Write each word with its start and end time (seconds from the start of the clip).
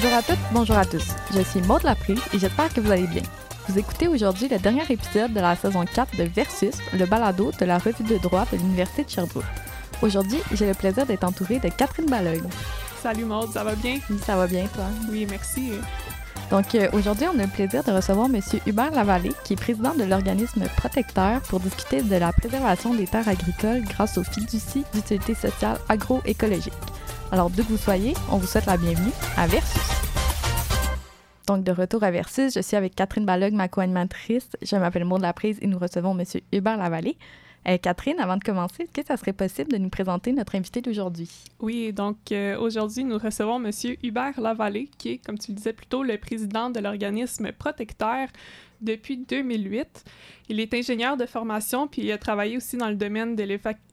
Bonjour 0.00 0.16
à 0.16 0.22
toutes, 0.22 0.38
bonjour 0.52 0.76
à 0.76 0.84
tous. 0.84 1.08
Je 1.34 1.40
suis 1.42 1.60
Maude 1.62 1.82
Laprise 1.82 2.20
et 2.32 2.38
j'espère 2.38 2.72
que 2.72 2.80
vous 2.80 2.92
allez 2.92 3.08
bien. 3.08 3.22
Vous 3.66 3.76
écoutez 3.80 4.06
aujourd'hui 4.06 4.46
le 4.46 4.56
dernier 4.56 4.84
épisode 4.88 5.32
de 5.32 5.40
la 5.40 5.56
saison 5.56 5.84
4 5.84 6.16
de 6.16 6.22
Versus, 6.22 6.76
le 6.96 7.04
balado 7.04 7.50
de 7.58 7.64
la 7.64 7.78
revue 7.78 8.04
de 8.04 8.16
droit 8.18 8.46
de 8.52 8.58
l'Université 8.58 9.02
de 9.02 9.10
Sherbrooke. 9.10 9.42
Aujourd'hui, 10.00 10.38
j'ai 10.52 10.68
le 10.68 10.74
plaisir 10.74 11.04
d'être 11.04 11.24
entourée 11.24 11.58
de 11.58 11.68
Catherine 11.68 12.06
Balogne. 12.06 12.48
Salut 13.02 13.24
Maude, 13.24 13.50
ça 13.52 13.64
va 13.64 13.74
bien? 13.74 13.98
Oui, 14.08 14.20
ça 14.24 14.36
va 14.36 14.46
bien, 14.46 14.68
toi? 14.68 14.84
Oui, 15.10 15.26
merci. 15.28 15.72
Donc 16.52 16.76
euh, 16.76 16.88
aujourd'hui, 16.92 17.26
on 17.34 17.36
a 17.40 17.42
le 17.42 17.48
plaisir 17.48 17.82
de 17.82 17.90
recevoir 17.90 18.26
M. 18.26 18.40
Hubert 18.66 18.92
Lavallée, 18.92 19.32
qui 19.42 19.54
est 19.54 19.56
président 19.56 19.94
de 19.94 20.04
l'organisme 20.04 20.62
Protecteur, 20.76 21.40
pour 21.40 21.58
discuter 21.58 22.02
de 22.02 22.16
la 22.16 22.32
préservation 22.32 22.94
des 22.94 23.08
terres 23.08 23.28
agricoles 23.28 23.82
grâce 23.82 24.16
au 24.16 24.22
fiducie 24.22 24.84
d'utilité 24.94 25.34
sociale 25.34 25.78
agroécologique. 25.88 26.72
Alors, 27.30 27.50
d'où 27.50 27.62
que 27.62 27.68
vous 27.68 27.76
soyez, 27.76 28.14
on 28.30 28.38
vous 28.38 28.46
souhaite 28.46 28.64
la 28.64 28.78
bienvenue 28.78 29.12
à 29.36 29.46
Versus. 29.46 29.82
Donc, 31.46 31.62
de 31.62 31.72
retour 31.72 32.02
à 32.02 32.10
Versus, 32.10 32.54
je 32.54 32.60
suis 32.60 32.76
avec 32.76 32.94
Catherine 32.94 33.26
Balog, 33.26 33.52
ma 33.52 33.68
co-animatrice. 33.68 34.48
Je 34.62 34.76
m'appelle 34.76 35.04
Maud 35.04 35.20
Laprise 35.20 35.58
et 35.60 35.66
nous 35.66 35.78
recevons 35.78 36.18
M. 36.18 36.24
Hubert 36.52 36.78
Lavallée. 36.78 37.18
Euh, 37.68 37.76
Catherine, 37.76 38.18
avant 38.18 38.36
de 38.36 38.44
commencer, 38.44 38.84
est-ce 38.84 38.92
que 38.92 39.06
ça 39.06 39.16
serait 39.18 39.34
possible 39.34 39.70
de 39.70 39.76
nous 39.76 39.90
présenter 39.90 40.32
notre 40.32 40.54
invité 40.54 40.80
d'aujourd'hui? 40.80 41.28
Oui, 41.60 41.92
donc 41.92 42.32
euh, 42.32 42.58
aujourd'hui, 42.58 43.04
nous 43.04 43.18
recevons 43.18 43.62
M. 43.62 43.70
Hubert 44.02 44.40
Lavallée, 44.40 44.88
qui 44.96 45.10
est, 45.10 45.18
comme 45.18 45.38
tu 45.38 45.50
le 45.50 45.56
disais 45.56 45.74
plus 45.74 45.86
tôt, 45.86 46.02
le 46.02 46.16
président 46.16 46.70
de 46.70 46.80
l'organisme 46.80 47.52
Protecteur 47.52 48.28
depuis 48.80 49.18
2008. 49.18 50.04
Il 50.48 50.60
est 50.60 50.72
ingénieur 50.72 51.18
de 51.18 51.26
formation, 51.26 51.88
puis 51.88 52.02
il 52.02 52.12
a 52.12 52.16
travaillé 52.16 52.56
aussi 52.56 52.78
dans 52.78 52.88
le 52.88 52.94
domaine 52.94 53.36
de 53.36 53.42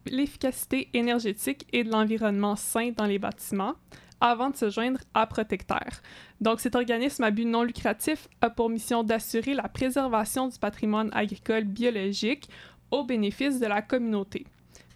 l'efficacité 0.06 0.88
énergétique 0.94 1.68
et 1.74 1.84
de 1.84 1.92
l'environnement 1.92 2.56
sain 2.56 2.92
dans 2.96 3.06
les 3.06 3.20
bâtiments 3.20 3.74
avant 4.22 4.50
de 4.50 4.56
se 4.56 4.70
joindre 4.70 5.00
à 5.14 5.28
Protecteur. 5.28 6.02
Donc, 6.40 6.62
cet 6.62 6.76
organisme 6.76 7.24
à 7.24 7.32
but 7.32 7.46
non 7.46 7.64
lucratif 7.64 8.30
a 8.42 8.50
pour 8.50 8.70
mission 8.70 9.04
d'assurer 9.04 9.54
la 9.54 9.68
préservation 9.68 10.48
du 10.48 10.58
patrimoine 10.58 11.10
agricole 11.14 11.66
biologique 11.66 12.50
au 12.92 13.04
bénéfice 13.04 13.60
de 13.60 13.66
la 13.66 13.82
communauté. 13.82 14.46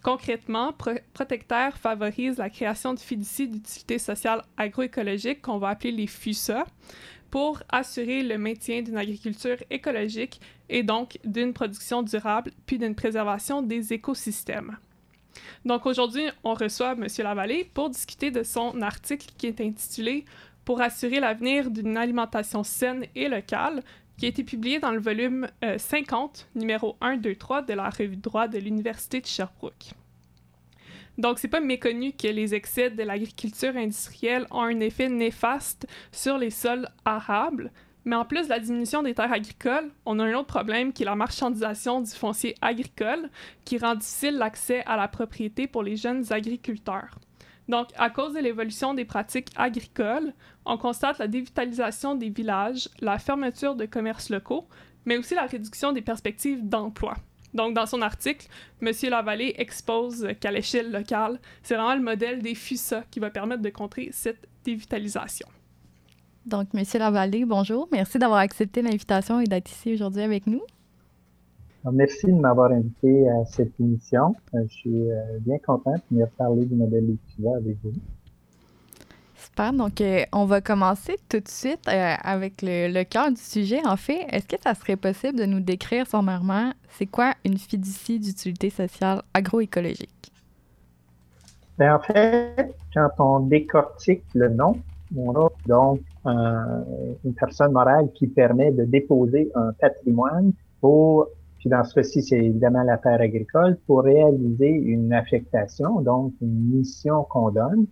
Concrètement, 0.02 0.72
Protecteur 1.12 1.76
favorise 1.76 2.38
la 2.38 2.48
création 2.48 2.94
de 2.94 2.98
fiducies 2.98 3.48
d'utilité 3.48 3.98
sociale 3.98 4.42
agroécologique 4.56 5.42
qu'on 5.42 5.58
va 5.58 5.70
appeler 5.70 5.92
les 5.92 6.06
FUSA 6.06 6.64
pour 7.30 7.62
assurer 7.68 8.22
le 8.22 8.38
maintien 8.38 8.82
d'une 8.82 8.96
agriculture 8.96 9.58
écologique 9.70 10.40
et 10.68 10.82
donc 10.82 11.18
d'une 11.24 11.52
production 11.52 12.02
durable 12.02 12.50
puis 12.66 12.78
d'une 12.78 12.94
préservation 12.94 13.62
des 13.62 13.92
écosystèmes. 13.92 14.76
Donc 15.64 15.86
aujourd'hui, 15.86 16.24
on 16.44 16.54
reçoit 16.54 16.92
M. 16.92 17.06
Lavallée 17.18 17.70
pour 17.72 17.90
discuter 17.90 18.30
de 18.30 18.42
son 18.42 18.80
article 18.82 19.26
qui 19.36 19.46
est 19.46 19.60
intitulé 19.60 20.24
Pour 20.64 20.80
assurer 20.80 21.20
l'avenir 21.20 21.70
d'une 21.70 21.96
alimentation 21.96 22.64
saine 22.64 23.06
et 23.14 23.28
locale, 23.28 23.82
qui 24.20 24.26
a 24.26 24.28
été 24.28 24.44
publié 24.44 24.80
dans 24.80 24.90
le 24.90 25.00
volume 25.00 25.48
50, 25.78 26.46
euh, 26.54 26.58
numéro 26.60 26.94
1, 27.00 27.16
2, 27.16 27.36
3 27.36 27.62
de 27.62 27.72
la 27.72 27.88
revue 27.88 28.16
de 28.16 28.20
droit 28.20 28.48
de 28.48 28.58
l'Université 28.58 29.22
de 29.22 29.26
Sherbrooke. 29.26 29.94
Donc, 31.16 31.38
c'est 31.38 31.48
pas 31.48 31.60
méconnu 31.60 32.12
que 32.12 32.28
les 32.28 32.54
excès 32.54 32.90
de 32.90 33.02
l'agriculture 33.02 33.74
industrielle 33.78 34.46
ont 34.50 34.60
un 34.60 34.78
effet 34.80 35.08
néfaste 35.08 35.86
sur 36.12 36.36
les 36.36 36.50
sols 36.50 36.86
arables, 37.06 37.72
mais 38.04 38.14
en 38.14 38.26
plus 38.26 38.44
de 38.44 38.50
la 38.50 38.60
diminution 38.60 39.02
des 39.02 39.14
terres 39.14 39.32
agricoles, 39.32 39.90
on 40.04 40.18
a 40.18 40.24
un 40.24 40.34
autre 40.34 40.48
problème 40.48 40.92
qui 40.92 41.02
est 41.02 41.06
la 41.06 41.16
marchandisation 41.16 42.02
du 42.02 42.10
foncier 42.10 42.54
agricole, 42.60 43.30
qui 43.64 43.78
rend 43.78 43.94
difficile 43.94 44.36
l'accès 44.36 44.82
à 44.84 44.98
la 44.98 45.08
propriété 45.08 45.66
pour 45.66 45.82
les 45.82 45.96
jeunes 45.96 46.30
agriculteurs. 46.30 47.18
Donc, 47.70 47.90
à 47.96 48.10
cause 48.10 48.34
de 48.34 48.40
l'évolution 48.40 48.94
des 48.94 49.04
pratiques 49.04 49.50
agricoles, 49.54 50.32
on 50.66 50.76
constate 50.76 51.18
la 51.18 51.28
dévitalisation 51.28 52.16
des 52.16 52.28
villages, 52.28 52.88
la 53.00 53.16
fermeture 53.20 53.76
de 53.76 53.86
commerces 53.86 54.28
locaux, 54.28 54.66
mais 55.04 55.16
aussi 55.16 55.36
la 55.36 55.46
réduction 55.46 55.92
des 55.92 56.02
perspectives 56.02 56.68
d'emploi. 56.68 57.14
Donc, 57.54 57.74
dans 57.74 57.86
son 57.86 58.02
article, 58.02 58.48
M. 58.82 58.90
Lavallée 59.08 59.54
expose 59.56 60.26
qu'à 60.40 60.50
l'échelle 60.50 60.90
locale, 60.90 61.38
c'est 61.62 61.76
vraiment 61.76 61.94
le 61.94 62.02
modèle 62.02 62.42
des 62.42 62.56
FUSA 62.56 63.04
qui 63.08 63.20
va 63.20 63.30
permettre 63.30 63.62
de 63.62 63.70
contrer 63.70 64.08
cette 64.10 64.48
dévitalisation. 64.64 65.46
Donc, 66.46 66.70
M. 66.74 66.82
Lavallée, 66.94 67.44
bonjour. 67.44 67.88
Merci 67.92 68.18
d'avoir 68.18 68.40
accepté 68.40 68.82
l'invitation 68.82 69.38
et 69.38 69.44
d'être 69.44 69.70
ici 69.70 69.94
aujourd'hui 69.94 70.22
avec 70.22 70.48
nous. 70.48 70.62
Merci 71.84 72.26
de 72.26 72.38
m'avoir 72.38 72.72
invité 72.72 73.28
à 73.30 73.44
cette 73.46 73.72
émission. 73.80 74.34
Euh, 74.54 74.58
je 74.68 74.74
suis 74.74 75.10
euh, 75.10 75.38
bien 75.40 75.58
content 75.58 75.94
de 75.94 76.02
venir 76.10 76.28
parler 76.36 76.66
du 76.66 76.74
modèle 76.74 77.08
étudiant 77.10 77.54
avec 77.54 77.76
vous. 77.82 77.92
Super. 79.34 79.72
Donc, 79.72 80.00
euh, 80.00 80.24
on 80.32 80.44
va 80.44 80.60
commencer 80.60 81.16
tout 81.30 81.40
de 81.40 81.48
suite 81.48 81.80
avec 81.86 82.60
le, 82.60 82.92
le, 82.92 83.04
cœur 83.04 83.30
du 83.30 83.40
sujet. 83.40 83.80
En 83.86 83.96
fait, 83.96 84.26
est-ce 84.30 84.46
que 84.46 84.60
ça 84.60 84.74
serait 84.74 84.96
possible 84.96 85.38
de 85.38 85.46
nous 85.46 85.60
décrire 85.60 86.06
sommairement 86.06 86.72
c'est 86.90 87.06
quoi 87.06 87.32
une 87.46 87.56
fiducie 87.56 88.18
d'utilité 88.18 88.68
sociale 88.68 89.22
agroécologique? 89.32 90.30
Bien, 91.78 91.96
en 91.96 92.00
fait, 92.00 92.74
quand 92.92 93.08
on 93.18 93.40
décortique 93.40 94.22
le 94.34 94.50
nom, 94.50 94.76
on 95.16 95.34
a 95.34 95.48
donc 95.66 96.00
une 96.26 97.34
personne 97.34 97.72
morale 97.72 98.10
qui 98.14 98.26
permet 98.26 98.70
de 98.70 98.84
déposer 98.84 99.50
un 99.54 99.72
patrimoine 99.80 100.52
pour 100.80 101.28
puis 101.60 101.68
dans 101.68 101.84
ce 101.84 101.94
cas-ci, 101.94 102.22
c'est 102.22 102.38
évidemment 102.38 102.82
la 102.82 102.96
terre 102.96 103.20
agricole 103.20 103.76
pour 103.86 104.02
réaliser 104.02 104.70
une 104.70 105.12
affectation, 105.12 106.00
donc 106.00 106.32
une 106.40 106.70
mission 106.70 107.24
qu'on 107.24 107.50
donne, 107.50 107.86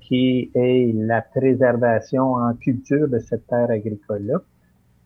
qui 0.00 0.50
est 0.52 0.92
la 0.94 1.22
préservation 1.22 2.34
en 2.34 2.54
culture 2.54 3.08
de 3.08 3.20
cette 3.20 3.46
terre 3.46 3.70
agricole-là, 3.70 4.42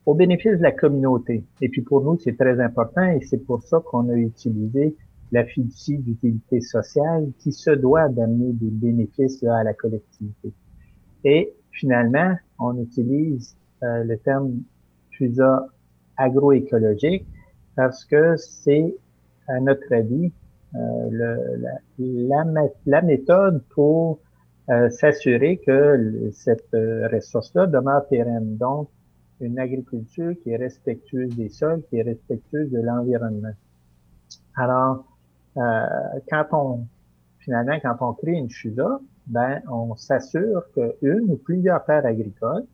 au 0.07 0.15
bénéfice 0.15 0.57
de 0.57 0.63
la 0.63 0.71
communauté. 0.71 1.43
Et 1.61 1.69
puis 1.69 1.83
pour 1.83 2.03
nous, 2.03 2.17
c'est 2.17 2.35
très 2.35 2.59
important 2.59 3.03
et 3.03 3.21
c'est 3.21 3.45
pour 3.45 3.61
ça 3.61 3.79
qu'on 3.85 4.09
a 4.09 4.15
utilisé 4.15 4.95
la 5.31 5.45
fiducie 5.45 5.99
d'utilité 5.99 6.61
sociale 6.61 7.29
qui 7.37 7.51
se 7.51 7.69
doit 7.69 8.09
d'amener 8.09 8.53
des 8.53 8.71
bénéfices 8.71 9.43
à 9.43 9.63
la 9.63 9.75
collectivité. 9.75 10.51
Et 11.23 11.53
finalement, 11.73 12.35
on 12.57 12.81
utilise 12.81 13.55
euh, 13.83 14.03
le 14.03 14.17
terme 14.17 14.63
FUSA 15.11 15.67
agroécologique 16.17 17.27
parce 17.79 18.03
que 18.03 18.35
c'est, 18.35 18.93
à 19.47 19.61
notre 19.61 19.93
avis, 19.93 20.33
euh, 20.75 21.09
le, 21.09 21.55
la, 21.97 22.43
la, 22.43 22.63
la, 22.85 23.01
méthode 23.01 23.63
pour 23.69 24.19
euh, 24.69 24.89
s'assurer 24.89 25.61
que 25.65 26.29
cette 26.33 26.73
euh, 26.73 27.07
ressource-là 27.07 27.67
demeure 27.67 28.05
pérenne. 28.09 28.57
Donc, 28.57 28.89
une 29.39 29.57
agriculture 29.57 30.33
qui 30.43 30.49
est 30.49 30.57
respectueuse 30.57 31.33
des 31.37 31.47
sols, 31.47 31.81
qui 31.89 31.99
est 31.99 32.01
respectueuse 32.01 32.69
de 32.69 32.81
l'environnement. 32.81 33.53
Alors, 34.57 35.05
euh, 35.55 35.85
quand 36.29 36.47
on, 36.51 36.85
finalement, 37.37 37.79
quand 37.81 37.95
on 38.01 38.11
crée 38.11 38.33
une 38.33 38.49
CHUSA, 38.49 38.99
ben, 39.27 39.61
on 39.71 39.95
s'assure 39.95 40.63
qu'une 40.73 41.31
ou 41.31 41.37
plusieurs 41.37 41.85
terres 41.85 42.05
agricoles 42.05 42.65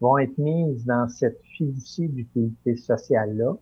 vont 0.00 0.16
être 0.16 0.38
mises 0.38 0.86
dans 0.86 1.08
cette 1.08 1.42
fiducie 1.42 2.08
d'utilité 2.08 2.74
sociale-là 2.74 3.52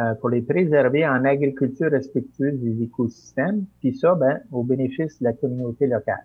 euh, 0.00 0.14
pour 0.16 0.28
les 0.28 0.42
préserver 0.42 1.06
en 1.06 1.24
agriculture 1.24 1.90
respectueuse 1.90 2.58
des 2.58 2.82
écosystèmes, 2.82 3.64
puis 3.80 3.94
ça, 3.96 4.14
ben, 4.16 4.40
au 4.50 4.64
bénéfice 4.64 5.20
de 5.20 5.24
la 5.24 5.32
communauté 5.32 5.86
locale. 5.86 6.24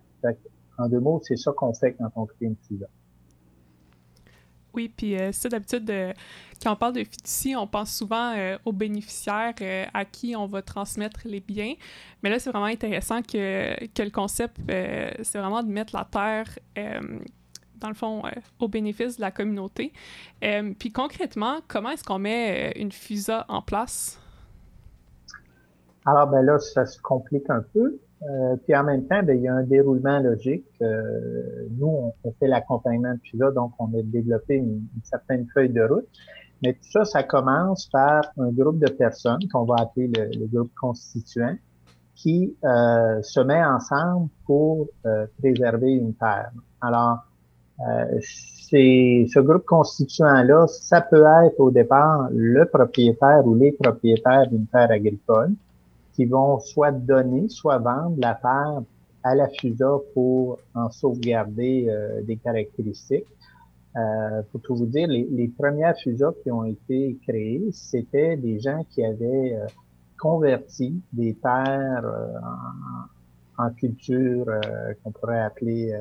en 0.77 0.89
deux 0.89 0.99
mots, 0.99 1.21
c'est 1.23 1.37
ça 1.37 1.51
qu'on 1.51 1.73
fait 1.73 1.93
quand 1.93 2.09
on 2.15 2.25
crée 2.25 2.47
une 2.47 2.55
FIDA. 2.67 2.87
Oui, 4.73 4.91
puis 4.95 5.19
euh, 5.19 5.31
ça, 5.31 5.49
d'habitude, 5.49 5.89
euh, 5.89 6.13
quand 6.63 6.73
on 6.73 6.75
parle 6.75 6.93
de 6.93 7.03
fiducie, 7.03 7.55
on 7.55 7.67
pense 7.67 7.95
souvent 7.95 8.33
aux 8.65 8.73
bénéficiaires 8.73 9.53
à 9.93 10.05
qui 10.05 10.35
on 10.35 10.47
va 10.47 10.61
transmettre 10.61 11.21
les 11.25 11.39
biens. 11.39 11.73
Mais 12.23 12.29
là, 12.29 12.39
c'est 12.39 12.49
vraiment 12.49 12.65
intéressant 12.65 13.21
que, 13.21 13.85
que 13.87 14.01
le 14.01 14.11
concept, 14.11 14.57
c'est 14.67 15.37
vraiment 15.37 15.63
de 15.63 15.71
mettre 15.71 15.95
la 15.95 16.05
terre 16.05 16.57
dans 17.79 17.89
le 17.89 17.93
fond, 17.95 18.23
euh, 18.25 18.29
au 18.59 18.67
bénéfice 18.67 19.17
de 19.17 19.21
la 19.21 19.31
communauté. 19.31 19.93
Euh, 20.43 20.73
puis 20.77 20.91
concrètement, 20.91 21.57
comment 21.67 21.89
est-ce 21.89 22.03
qu'on 22.03 22.19
met 22.19 22.73
euh, 22.75 22.81
une 22.81 22.91
FUSA 22.91 23.45
en 23.47 23.61
place? 23.61 24.19
Alors, 26.05 26.27
ben 26.27 26.41
là, 26.41 26.57
ça 26.59 26.85
se 26.85 26.99
complique 27.01 27.49
un 27.49 27.63
peu. 27.73 27.99
puis 28.65 28.75
en 28.75 28.83
même 28.83 29.05
temps, 29.05 29.21
ben, 29.23 29.37
il 29.37 29.43
y 29.43 29.47
a 29.47 29.53
un 29.53 29.63
déroulement 29.63 30.19
logique. 30.19 30.65
nous, 30.81 32.13
on, 32.23 32.31
fait 32.39 32.47
l'accompagnement 32.47 33.13
de 33.13 33.19
FUSA, 33.29 33.51
donc 33.51 33.73
on 33.79 33.87
a 33.87 34.01
développé 34.03 34.55
une, 34.55 34.87
certaine 35.03 35.47
feuille 35.53 35.69
de 35.69 35.83
route. 35.83 36.07
Mais 36.63 36.73
tout 36.73 36.89
ça, 36.91 37.05
ça 37.05 37.23
commence 37.23 37.87
par 37.87 38.21
un 38.37 38.49
groupe 38.51 38.79
de 38.79 38.89
personnes 38.89 39.39
qu'on 39.51 39.63
va 39.65 39.75
appeler 39.79 40.07
le, 40.07 40.47
groupe 40.47 40.71
constituant 40.79 41.55
qui 42.15 42.55
se 42.61 43.39
met 43.41 43.63
ensemble 43.63 44.29
pour 44.45 44.87
préserver 45.37 45.91
une 45.91 46.15
terre. 46.15 46.51
Alors, 46.81 47.28
c'est 48.19 49.25
ce 49.33 49.39
groupe 49.39 49.65
constituant-là, 49.65 50.67
ça 50.67 51.01
peut 51.01 51.23
être 51.45 51.59
au 51.59 51.71
départ 51.71 52.29
le 52.31 52.65
propriétaire 52.65 53.45
ou 53.45 53.55
les 53.55 53.71
propriétaires 53.71 54.47
d'une 54.49 54.67
terre 54.67 54.91
agricole 54.91 55.53
qui 56.13 56.25
vont 56.25 56.59
soit 56.59 56.91
donner, 56.91 57.47
soit 57.47 57.77
vendre 57.77 58.15
la 58.19 58.35
terre 58.35 58.81
à 59.23 59.35
la 59.35 59.47
FUSA 59.47 59.99
pour 60.13 60.59
en 60.75 60.89
sauvegarder 60.91 61.87
euh, 61.89 62.21
des 62.23 62.37
caractéristiques. 62.37 63.25
Euh, 63.95 64.43
pour 64.51 64.61
tout 64.61 64.75
vous 64.75 64.85
dire, 64.85 65.07
les, 65.07 65.27
les 65.31 65.47
premières 65.47 65.97
fusas 65.97 66.33
qui 66.43 66.51
ont 66.51 66.63
été 66.63 67.17
créées, 67.27 67.69
c'était 67.71 68.37
des 68.37 68.59
gens 68.59 68.85
qui 68.91 69.03
avaient 69.03 69.55
euh, 69.55 69.65
converti 70.19 71.01
des 71.11 71.33
terres 71.33 72.05
euh, 72.05 72.37
en, 73.59 73.69
culture 73.71 74.47
euh, 74.47 74.93
qu'on 75.03 75.11
pourrait 75.11 75.41
appeler 75.41 75.93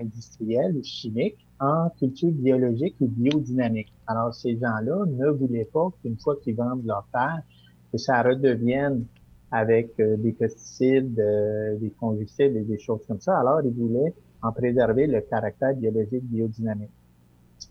industrielle 0.00 0.76
ou 0.76 0.82
chimique 0.82 1.46
en 1.58 1.90
culture 1.98 2.30
biologique 2.30 2.96
ou 3.00 3.08
biodynamique. 3.08 3.92
Alors, 4.06 4.34
ces 4.34 4.58
gens-là 4.58 5.04
ne 5.06 5.30
voulaient 5.30 5.68
pas 5.72 5.90
qu'une 6.00 6.18
fois 6.18 6.36
qu'ils 6.42 6.56
vendent 6.56 6.84
leur 6.84 7.06
terre, 7.12 7.42
que 7.90 7.98
ça 7.98 8.22
redevienne 8.22 9.04
avec 9.50 9.96
des 9.96 10.32
pesticides, 10.32 11.14
des 11.14 11.92
fongicides 12.00 12.56
et 12.56 12.62
des 12.62 12.78
choses 12.78 13.00
comme 13.06 13.20
ça. 13.20 13.38
Alors, 13.38 13.60
ils 13.62 13.72
voulaient 13.72 14.14
en 14.42 14.52
préserver 14.52 15.06
le 15.06 15.20
caractère 15.20 15.74
biologique 15.74 16.24
biodynamique. 16.24 16.90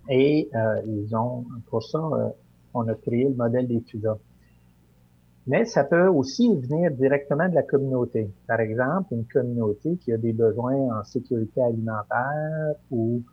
Et 0.10 0.50
euh, 0.56 0.82
ils 0.86 1.16
ont, 1.16 1.46
pour 1.70 1.84
ça, 1.84 2.00
euh, 2.00 2.30
on 2.74 2.88
a 2.88 2.96
créé 2.96 3.26
le 3.26 3.36
modèle 3.36 3.68
des. 3.68 3.84
Mais 5.48 5.66
ça 5.66 5.84
peut 5.84 6.08
aussi 6.08 6.56
venir 6.56 6.92
directement 6.92 7.50
de 7.50 7.56
la 7.56 7.64
communauté. 7.64 8.30
Par 8.48 8.60
exemple, 8.60 9.14
une 9.14 9.26
communauté 9.26 9.98
qui 9.98 10.14
a 10.14 10.18
des 10.18 10.34
besoins 10.34 11.00
en 11.00 11.04
sécurité 11.04 11.62
alimentaire 11.62 12.76
ou 12.92 13.24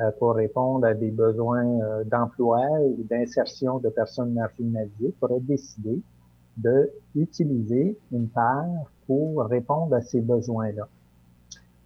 euh, 0.00 0.10
pour 0.18 0.34
répondre 0.34 0.86
à 0.86 0.94
des 0.94 1.10
besoins 1.10 1.64
d'emploi 2.06 2.60
ou 2.80 3.04
d'insertion 3.08 3.78
de 3.78 3.90
personnes 3.90 4.32
marginalisées 4.32 5.14
pourrait 5.20 5.40
décider 5.40 6.00
de 6.56 6.90
utiliser 7.14 7.96
une 8.10 8.28
terre 8.28 8.90
pour 9.06 9.44
répondre 9.44 9.94
à 9.94 10.00
ces 10.00 10.20
besoins-là. 10.20 10.88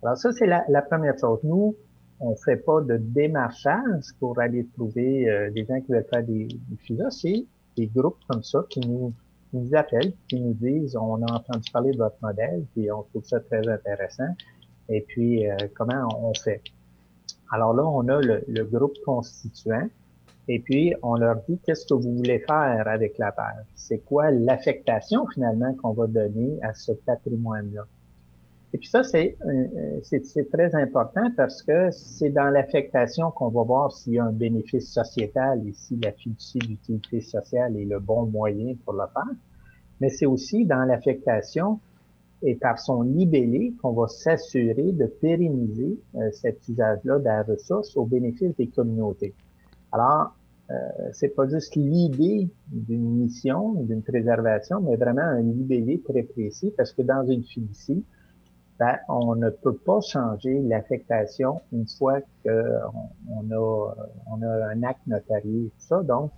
Alors 0.02 0.16
ça, 0.16 0.32
c'est 0.32 0.46
la, 0.46 0.64
la, 0.68 0.82
première 0.82 1.18
chose. 1.18 1.40
Nous, 1.42 1.74
on 2.20 2.34
fait 2.36 2.56
pas 2.56 2.80
de 2.80 2.96
démarchage 2.96 4.04
pour 4.20 4.38
aller 4.38 4.66
trouver 4.74 5.28
euh, 5.28 5.50
des 5.50 5.64
gens 5.64 5.80
qui 5.80 5.92
veulent 5.92 6.06
faire 6.10 6.24
des, 6.24 6.46
des 6.46 7.10
C'est 7.10 7.44
des 7.76 7.86
groupes 7.86 8.18
comme 8.28 8.42
ça 8.42 8.64
qui 8.68 8.80
nous, 8.80 9.12
nous 9.56 9.74
appellent, 9.74 10.12
qui 10.28 10.40
nous 10.40 10.54
disent 10.54 10.96
on 10.96 11.22
a 11.22 11.32
entendu 11.32 11.70
parler 11.72 11.92
de 11.92 11.98
votre 11.98 12.16
modèle, 12.22 12.64
puis 12.74 12.90
on 12.90 13.02
trouve 13.02 13.24
ça 13.24 13.40
très 13.40 13.66
intéressant. 13.68 14.28
Et 14.88 15.00
puis, 15.00 15.48
euh, 15.50 15.56
comment 15.74 16.08
on 16.20 16.32
fait? 16.34 16.62
Alors 17.50 17.74
là, 17.74 17.84
on 17.84 18.06
a 18.08 18.20
le, 18.20 18.44
le, 18.46 18.64
groupe 18.64 18.96
constituant, 19.04 19.88
et 20.48 20.60
puis 20.60 20.94
on 21.02 21.16
leur 21.16 21.36
dit 21.48 21.58
qu'est-ce 21.64 21.86
que 21.86 21.94
vous 21.94 22.16
voulez 22.16 22.38
faire 22.40 22.86
avec 22.86 23.18
la 23.18 23.32
terre? 23.32 23.64
C'est 23.74 23.98
quoi 23.98 24.30
l'affectation 24.30 25.26
finalement 25.34 25.74
qu'on 25.74 25.92
va 25.92 26.06
donner 26.06 26.58
à 26.62 26.74
ce 26.74 26.92
patrimoine-là? 26.92 27.86
Et 28.76 28.78
puis 28.78 28.88
ça, 28.88 29.00
euh, 29.14 30.00
c'est 30.02 30.50
très 30.50 30.74
important 30.74 31.30
parce 31.36 31.62
que 31.62 31.90
c'est 31.92 32.28
dans 32.28 32.50
l'affectation 32.50 33.30
qu'on 33.30 33.48
va 33.48 33.62
voir 33.62 33.90
s'il 33.90 34.12
y 34.12 34.18
a 34.18 34.24
un 34.24 34.32
bénéfice 34.32 34.92
sociétal 34.92 35.66
et 35.66 35.72
si 35.72 35.96
la 35.96 36.12
fiducie 36.12 36.58
d'utilité 36.58 37.22
sociale 37.22 37.76
est 37.78 37.86
le 37.86 38.00
bon 38.00 38.26
moyen 38.26 38.74
pour 38.84 38.92
le 38.92 39.04
faire. 39.14 39.34
Mais 40.00 40.08
c'est 40.10 40.26
aussi 40.26 40.64
dans 40.64 40.84
l'affectation 40.84 41.80
et 42.42 42.54
par 42.54 42.78
son 42.78 43.02
libellé 43.02 43.74
qu'on 43.80 43.92
va 43.92 44.08
s'assurer 44.08 44.92
de 44.92 45.06
pérenniser 45.06 45.98
euh, 46.16 46.30
cet 46.32 46.68
usage-là 46.68 47.18
de 47.18 47.24
la 47.24 47.42
ressource 47.42 47.96
au 47.96 48.04
bénéfice 48.04 48.54
des 48.56 48.66
communautés. 48.68 49.34
Alors, 49.92 50.36
euh, 50.70 50.74
c'est 51.12 51.28
pas 51.28 51.46
juste 51.48 51.76
l'idée 51.76 52.48
d'une 52.68 53.22
mission, 53.22 53.74
d'une 53.84 54.02
préservation, 54.02 54.80
mais 54.80 54.96
vraiment 54.96 55.22
un 55.22 55.40
libellé 55.40 56.00
très 56.00 56.24
précis 56.24 56.72
parce 56.76 56.92
que 56.92 57.02
dans 57.02 57.24
une 57.26 57.44
fiducie, 57.44 58.04
ben, 58.78 58.96
on 59.08 59.34
ne 59.36 59.48
peut 59.48 59.76
pas 59.76 60.00
changer 60.00 60.60
l'affectation 60.60 61.60
une 61.72 61.86
fois 61.88 62.20
qu'on 62.44 63.08
on 63.30 63.50
a, 63.50 63.94
on 64.26 64.42
a 64.42 64.66
un 64.70 64.82
acte 64.82 65.06
notarié. 65.06 65.70
Ça, 65.78 66.02
donc, 66.02 66.32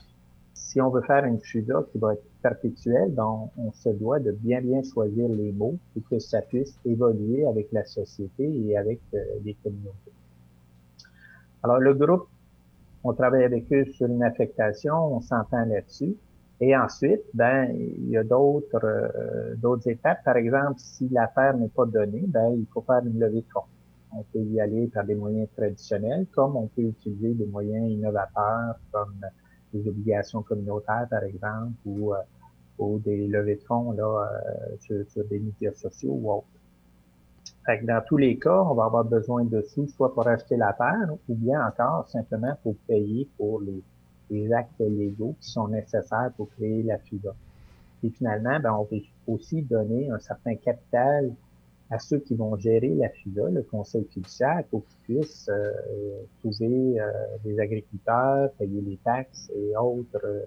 si 0.58 0.80
on 0.80 0.90
veut 0.90 1.02
faire 1.02 1.24
une 1.24 1.40
FUDA 1.40 1.84
qui 1.90 1.98
va 1.98 2.14
être 2.14 2.24
perpétuelle, 2.42 3.14
donc 3.14 3.50
on 3.56 3.72
se 3.72 3.88
doit 3.90 4.18
de 4.18 4.32
bien 4.32 4.60
bien 4.60 4.82
choisir 4.82 5.28
les 5.28 5.52
mots 5.52 5.78
pour 5.94 6.02
que 6.10 6.18
ça 6.18 6.42
puisse 6.42 6.78
évoluer 6.84 7.46
avec 7.46 7.72
la 7.72 7.84
société 7.84 8.44
et 8.44 8.76
avec 8.76 9.00
euh, 9.14 9.18
les 9.44 9.54
communautés. 9.54 10.12
Alors 11.62 11.78
le 11.78 11.94
groupe, 11.94 12.28
on 13.04 13.12
travaille 13.14 13.44
avec 13.44 13.72
eux 13.72 13.84
sur 13.92 14.08
une 14.08 14.22
affectation, 14.22 14.94
on 15.16 15.20
s'entend 15.20 15.64
là-dessus. 15.64 16.16
Et 16.60 16.76
ensuite, 16.76 17.22
ben, 17.34 17.70
il 17.72 18.10
y 18.10 18.16
a 18.16 18.24
d'autres 18.24 18.84
euh, 18.84 19.54
d'autres 19.56 19.88
étapes. 19.88 20.24
Par 20.24 20.36
exemple, 20.36 20.74
si 20.78 21.08
l'affaire 21.08 21.56
n'est 21.56 21.68
pas 21.68 21.86
donnée, 21.86 22.24
ben, 22.26 22.50
il 22.50 22.66
faut 22.72 22.82
faire 22.82 23.02
une 23.06 23.18
levée 23.18 23.42
de 23.42 23.52
fonds. 23.52 23.70
On 24.12 24.24
peut 24.32 24.40
y 24.40 24.60
aller 24.60 24.88
par 24.88 25.04
des 25.04 25.14
moyens 25.14 25.48
traditionnels, 25.56 26.26
comme 26.32 26.56
on 26.56 26.66
peut 26.66 26.82
utiliser 26.82 27.34
des 27.34 27.46
moyens 27.46 27.88
innovateurs, 27.88 28.74
comme 28.90 29.20
des 29.72 29.88
obligations 29.88 30.42
communautaires, 30.42 31.06
par 31.10 31.24
exemple, 31.24 31.72
ou, 31.86 32.14
euh, 32.14 32.18
ou 32.78 32.98
des 32.98 33.26
levées 33.26 33.56
de 33.56 33.62
fonds 33.62 33.92
là, 33.92 34.04
euh, 34.04 34.76
sur, 34.80 35.10
sur, 35.10 35.24
des 35.24 35.38
médias 35.38 35.72
sociaux 35.72 36.18
ou 36.20 36.32
autres. 36.32 36.46
Fait 37.66 37.80
que 37.80 37.86
dans 37.86 38.02
tous 38.06 38.16
les 38.16 38.38
cas, 38.38 38.62
on 38.62 38.74
va 38.74 38.84
avoir 38.84 39.04
besoin 39.04 39.44
de 39.44 39.62
sous, 39.62 39.88
soit 39.88 40.14
pour 40.14 40.26
acheter 40.26 40.56
la 40.56 40.72
terre, 40.72 41.14
ou 41.28 41.34
bien 41.34 41.66
encore 41.66 42.08
simplement 42.08 42.56
pour 42.62 42.76
payer 42.86 43.28
pour 43.36 43.60
les 43.60 43.82
les 44.30 44.52
actes 44.52 44.80
légaux 44.80 45.36
qui 45.40 45.50
sont 45.50 45.68
nécessaires 45.68 46.30
pour 46.36 46.50
créer 46.50 46.82
la 46.82 46.98
FUDA. 46.98 47.34
Et 48.04 48.10
finalement, 48.10 48.60
ben, 48.60 48.72
on 48.72 48.84
peut 48.84 49.00
aussi 49.26 49.62
donner 49.62 50.10
un 50.10 50.18
certain 50.18 50.54
capital 50.56 51.32
à 51.90 51.98
ceux 51.98 52.18
qui 52.18 52.34
vont 52.34 52.56
gérer 52.56 52.94
la 52.94 53.08
FUDA, 53.08 53.50
le 53.50 53.62
conseil 53.62 54.04
fiduciaire, 54.10 54.62
pour 54.70 54.84
qu'ils 54.86 55.16
puissent 55.16 55.48
euh, 55.48 55.72
trouver 56.40 57.00
euh, 57.00 57.10
des 57.44 57.58
agriculteurs, 57.58 58.50
payer 58.58 58.80
les 58.80 58.98
taxes 59.04 59.50
et 59.56 59.76
autres, 59.76 60.20
euh, 60.24 60.42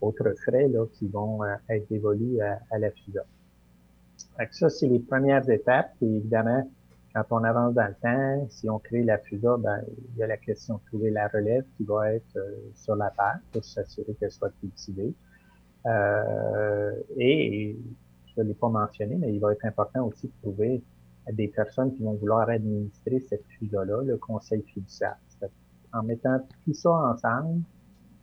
autres 0.00 0.34
frais 0.44 0.68
là, 0.68 0.84
qui 0.92 1.08
vont 1.08 1.40
être 1.68 1.88
dévolus 1.88 2.40
à, 2.40 2.60
à 2.70 2.78
la 2.78 2.90
FUDA. 2.90 3.24
Fait 4.36 4.48
ça, 4.52 4.68
c'est 4.68 4.88
les 4.88 5.00
premières 5.00 5.48
étapes. 5.48 5.92
Et 6.02 6.06
évidemment, 6.06 6.68
quand 7.14 7.24
on 7.30 7.44
avance 7.44 7.74
dans 7.74 7.86
le 7.86 7.94
temps, 7.94 8.46
si 8.50 8.68
on 8.68 8.78
crée 8.78 9.02
la 9.02 9.18
FUSA, 9.18 9.56
ben, 9.58 9.82
il 10.14 10.18
y 10.18 10.22
a 10.22 10.26
la 10.26 10.36
question 10.36 10.74
de 10.74 10.80
trouver 10.86 11.10
la 11.10 11.28
relève 11.28 11.64
qui 11.76 11.84
va 11.84 12.12
être 12.12 12.36
euh, 12.36 12.54
sur 12.74 12.96
la 12.96 13.10
terre 13.10 13.40
pour 13.52 13.64
s'assurer 13.64 14.14
qu'elle 14.14 14.30
soit 14.30 14.52
cultivée. 14.60 15.12
Euh, 15.86 16.92
et, 17.16 17.76
je 18.38 18.42
ne 18.42 18.48
l'ai 18.48 18.54
pas 18.54 18.68
mentionné, 18.68 19.16
mais 19.16 19.34
il 19.34 19.40
va 19.40 19.52
être 19.52 19.64
important 19.64 20.06
aussi 20.06 20.28
de 20.28 20.32
trouver 20.42 20.82
des 21.32 21.48
personnes 21.48 21.92
qui 21.94 22.02
vont 22.02 22.14
vouloir 22.14 22.48
administrer 22.48 23.20
cette 23.28 23.44
FUSA-là, 23.58 24.02
le 24.02 24.16
conseil 24.16 24.62
fiduciaire. 24.62 25.16
En 25.92 26.02
mettant 26.02 26.38
tout 26.64 26.74
ça 26.74 26.90
ensemble, 26.90 27.62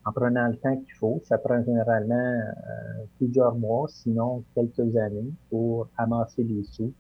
en 0.06 0.12
prenant 0.12 0.48
le 0.48 0.56
temps 0.58 0.78
qu'il 0.78 0.94
faut, 0.94 1.22
ça 1.26 1.38
prend 1.38 1.62
généralement 1.64 2.16
euh, 2.16 3.06
plusieurs 3.18 3.56
mois, 3.56 3.88
sinon 3.90 4.44
quelques 4.54 4.96
années, 4.96 5.34
pour 5.50 5.90
amasser 5.98 6.44
les 6.44 6.64
sous 6.64 6.94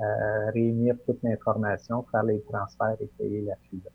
euh, 0.00 0.50
réunir 0.52 0.96
toute 1.06 1.22
l'information, 1.22 2.04
faire 2.10 2.22
les 2.24 2.42
transferts 2.42 2.96
et 3.00 3.08
payer 3.18 3.42
la 3.42 3.56
FUDA. 3.70 3.90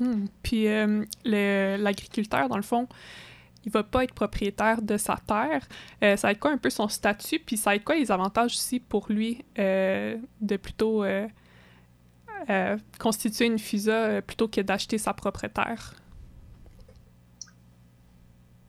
Mhm. 0.00 0.28
Puis 0.42 0.68
euh, 0.68 1.04
l'agriculteur, 1.24 2.48
dans 2.48 2.56
le 2.56 2.62
fond, 2.62 2.88
il 3.64 3.72
va 3.72 3.82
pas 3.82 4.04
être 4.04 4.14
propriétaire 4.14 4.82
de 4.82 4.96
sa 4.96 5.16
terre. 5.26 5.66
Euh, 6.02 6.16
ça 6.16 6.28
va 6.28 6.32
être 6.32 6.40
quoi 6.40 6.50
un 6.50 6.58
peu 6.58 6.70
son 6.70 6.88
statut? 6.88 7.38
Puis 7.38 7.56
ça 7.56 7.70
va 7.70 7.76
être 7.76 7.84
quoi 7.84 7.96
les 7.96 8.10
avantages 8.10 8.52
aussi 8.52 8.80
pour 8.80 9.06
lui 9.10 9.44
de 9.56 10.56
plutôt 10.56 11.04
constituer 12.98 13.46
une 13.46 13.58
FUSA 13.58 14.22
plutôt 14.22 14.48
que 14.48 14.60
d'acheter 14.60 14.98
sa 14.98 15.12
propre 15.12 15.46
terre? 15.46 15.94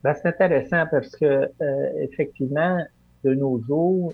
Ben, 0.04 0.14
c'est 0.14 0.28
intéressant 0.28 0.86
parce 0.92 1.16
que 1.16 1.50
effectivement, 2.02 2.86
de 3.24 3.34
nos 3.34 3.62
jours, 3.62 4.14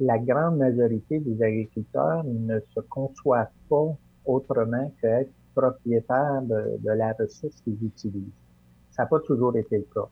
la 0.00 0.18
grande 0.18 0.58
majorité 0.58 1.18
des 1.20 1.42
agriculteurs 1.42 2.24
ne 2.24 2.60
se 2.74 2.80
conçoivent 2.80 3.48
pas 3.68 3.96
autrement 4.24 4.92
qu'être 5.00 5.30
propriétaires 5.54 6.42
de, 6.42 6.90
la 6.90 7.12
ressource 7.14 7.60
qu'ils 7.62 7.82
utilisent. 7.82 8.45
Ça 8.96 9.02
n'a 9.02 9.06
pas 9.06 9.20
toujours 9.20 9.56
été 9.56 9.78
le 9.78 9.86
cas. 9.94 10.08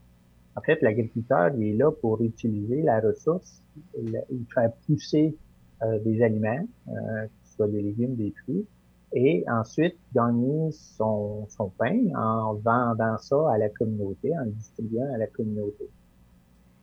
En 0.57 0.61
fait, 0.61 0.81
l'agriculteur, 0.83 1.51
il 1.57 1.75
est 1.75 1.77
là 1.77 1.91
pour 1.91 2.21
utiliser 2.23 2.83
la 2.83 3.01
ressource, 3.01 3.63
il, 3.97 4.47
fait 4.55 4.73
pousser 4.87 5.37
euh, 5.83 5.99
des 6.01 6.23
aliments, 6.23 6.65
euh, 6.89 6.93
que 7.25 7.31
ce 7.45 7.57
soit 7.57 7.69
des 7.69 7.83
légumes, 7.83 8.15
des 8.15 8.33
fruits, 8.43 8.65
et 9.13 9.45
ensuite 9.49 9.97
gagner 10.15 10.71
son, 10.71 11.47
son 11.49 11.71
pain 11.71 11.99
en 12.17 12.55
vendant 12.55 13.19
ça 13.19 13.37
à 13.53 13.59
la 13.59 13.69
communauté, 13.69 14.37
en 14.39 14.47
distribuant 14.47 15.13
à 15.13 15.19
la 15.19 15.27
communauté 15.27 15.89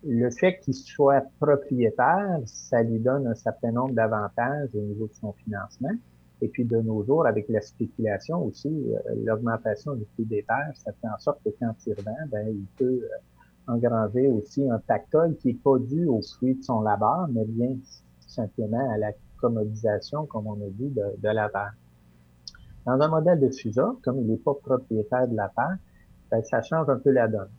le 0.03 0.29
fait 0.31 0.59
qu'il 0.59 0.73
soit 0.73 1.23
propriétaire, 1.39 2.39
ça 2.45 2.81
lui 2.81 2.99
donne 2.99 3.27
un 3.27 3.35
certain 3.35 3.71
nombre 3.71 3.93
d'avantages 3.93 4.69
au 4.73 4.79
niveau 4.79 5.07
de 5.07 5.13
son 5.13 5.33
financement. 5.33 5.91
Et 6.41 6.47
puis 6.47 6.65
de 6.65 6.77
nos 6.77 7.03
jours, 7.03 7.27
avec 7.27 7.47
la 7.49 7.61
spéculation 7.61 8.43
aussi, 8.43 8.67
euh, 8.67 8.99
l'augmentation 9.23 9.93
du 9.93 10.05
prix 10.05 10.25
des 10.25 10.43
terres, 10.43 10.71
ça 10.75 10.91
fait 10.91 11.07
en 11.07 11.17
sorte 11.19 11.39
que 11.43 11.49
quand 11.59 11.73
il 11.85 11.93
revend, 11.93 12.15
ben, 12.31 12.47
il 12.47 12.65
peut 12.77 12.85
euh, 13.03 13.07
engranger 13.67 14.27
aussi 14.27 14.67
un 14.69 14.79
pactole 14.79 15.35
qui 15.37 15.49
n'est 15.49 15.59
pas 15.63 15.77
dû 15.77 16.07
aux 16.07 16.21
fruits 16.21 16.55
de 16.55 16.63
son 16.63 16.81
labeur, 16.81 17.27
mais 17.31 17.45
bien 17.45 17.75
simplement 18.27 18.91
à 18.91 18.97
la 18.97 19.11
commodisation, 19.37 20.25
comme 20.25 20.47
on 20.47 20.55
a 20.55 20.69
dit, 20.69 20.89
de, 20.89 21.03
de 21.17 21.29
la 21.29 21.49
terre. 21.49 21.73
Dans 22.85 22.99
un 22.99 23.07
modèle 23.07 23.39
de 23.39 23.49
FUSA, 23.49 23.95
comme 24.03 24.19
il 24.19 24.27
n'est 24.27 24.37
pas 24.37 24.55
propriétaire 24.55 25.27
de 25.27 25.35
la 25.35 25.49
terre, 25.55 25.77
ben, 26.31 26.41
ça 26.43 26.61
change 26.63 26.89
un 26.89 26.97
peu 26.97 27.11
la 27.11 27.27
donne. 27.27 27.49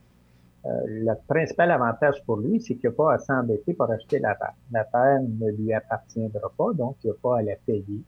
Euh, 0.64 0.70
le 0.86 1.12
principal 1.28 1.70
avantage 1.70 2.24
pour 2.24 2.36
lui, 2.36 2.60
c'est 2.60 2.76
qu'il 2.76 2.90
n'a 2.90 2.96
pas 2.96 3.14
à 3.14 3.18
s'embêter 3.18 3.74
pour 3.74 3.90
acheter 3.90 4.18
la 4.18 4.34
terre. 4.34 4.54
La 4.70 4.84
terre 4.84 5.20
ne 5.22 5.50
lui 5.52 5.72
appartiendra 5.72 6.52
pas, 6.56 6.72
donc 6.72 6.96
il 7.04 7.08
n'a 7.08 7.14
pas 7.20 7.38
à 7.38 7.42
la 7.42 7.56
payer. 7.66 8.02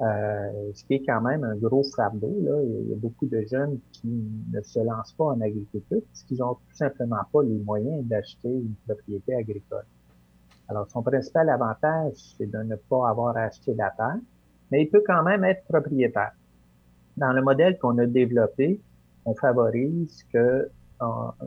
Euh, 0.00 0.72
ce 0.74 0.84
qui 0.84 0.94
est 0.94 1.04
quand 1.06 1.20
même 1.20 1.44
un 1.44 1.54
gros 1.54 1.84
fardeau. 1.84 2.34
Là. 2.42 2.60
Il 2.62 2.88
y 2.88 2.92
a 2.92 2.96
beaucoup 2.96 3.26
de 3.26 3.40
jeunes 3.42 3.78
qui 3.92 4.08
ne 4.52 4.60
se 4.60 4.80
lancent 4.80 5.12
pas 5.12 5.26
en 5.26 5.40
agriculture 5.40 6.00
parce 6.08 6.22
qu'ils 6.24 6.38
n'ont 6.38 6.54
tout 6.54 6.74
simplement 6.74 7.22
pas 7.32 7.42
les 7.44 7.58
moyens 7.58 8.04
d'acheter 8.04 8.48
une 8.48 8.74
propriété 8.86 9.36
agricole. 9.36 9.84
Alors, 10.68 10.88
son 10.90 11.02
principal 11.02 11.48
avantage, 11.48 12.14
c'est 12.36 12.50
de 12.50 12.58
ne 12.58 12.74
pas 12.74 13.08
avoir 13.08 13.36
acheté 13.36 13.74
la 13.74 13.90
terre, 13.90 14.18
mais 14.72 14.82
il 14.82 14.90
peut 14.90 15.02
quand 15.06 15.22
même 15.22 15.44
être 15.44 15.64
propriétaire. 15.66 16.32
Dans 17.16 17.32
le 17.32 17.42
modèle 17.42 17.78
qu'on 17.78 17.96
a 17.98 18.06
développé, 18.06 18.80
on 19.24 19.34
favorise 19.34 20.24
que 20.32 20.68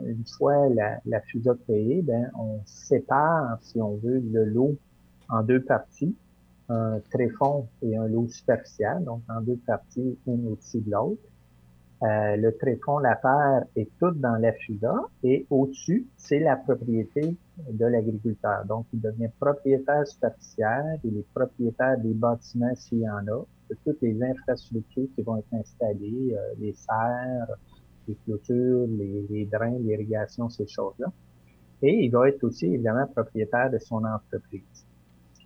une 0.06 0.24
fois 0.36 0.68
la, 0.68 1.00
la 1.04 1.20
créée, 1.20 2.00
ben, 2.02 2.30
on 2.38 2.60
sépare, 2.64 3.58
si 3.60 3.80
on 3.80 3.96
veut, 3.96 4.20
le 4.20 4.44
lot 4.44 4.76
en 5.28 5.42
deux 5.42 5.62
parties, 5.62 6.14
un 6.68 7.00
tréfonds 7.10 7.68
et 7.82 7.96
un 7.96 8.08
lot 8.08 8.28
superficiel, 8.28 9.04
donc 9.04 9.22
en 9.28 9.40
deux 9.40 9.58
parties, 9.66 10.18
une 10.26 10.48
au-dessus 10.48 10.80
de 10.80 10.90
l'autre. 10.90 11.22
Euh, 12.02 12.36
le 12.36 12.56
tréfonds, 12.56 12.98
la 12.98 13.16
terre 13.16 13.64
est 13.74 13.88
toute 13.98 14.20
dans 14.20 14.36
la 14.36 14.52
FUSA 14.52 14.94
et 15.24 15.46
au-dessus, 15.50 16.06
c'est 16.16 16.38
la 16.38 16.54
propriété 16.56 17.36
de 17.72 17.86
l'agriculteur. 17.86 18.64
Donc, 18.66 18.86
il 18.92 19.00
devient 19.00 19.30
propriétaire 19.40 20.06
superficiel, 20.06 21.00
il 21.02 21.18
est 21.18 21.26
propriétaire 21.34 21.98
des 21.98 22.14
bâtiments 22.14 22.74
s'il 22.76 23.00
y 23.00 23.10
en 23.10 23.26
a, 23.26 23.44
de 23.70 23.76
toutes 23.84 24.00
les 24.00 24.16
infrastructures 24.22 25.08
qui 25.16 25.22
vont 25.22 25.38
être 25.38 25.52
installées, 25.52 26.36
euh, 26.36 26.54
les 26.60 26.72
serres, 26.74 27.56
les 28.06 28.16
clôtures, 28.24 28.86
les, 28.86 29.26
les 29.28 29.46
drains, 29.46 29.78
l'irrigation, 29.80 30.48
ces 30.48 30.68
choses-là. 30.68 31.10
Et 31.82 32.04
il 32.04 32.10
va 32.10 32.28
être 32.28 32.44
aussi 32.44 32.66
évidemment 32.66 33.06
propriétaire 33.08 33.70
de 33.70 33.78
son 33.78 34.04
entreprise. 34.04 34.87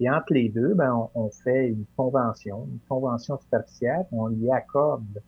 Et 0.03 0.11
entre 0.11 0.35
les 0.35 0.49
deux, 0.49 0.75
ben, 0.75 1.09
on, 1.15 1.31
fait 1.31 1.69
une 1.69 1.85
convention, 1.97 2.67
une 2.67 2.81
convention 2.89 3.39
superficielle, 3.39 4.05
on 4.11 4.27
lui 4.27 4.51
accorde 4.51 5.23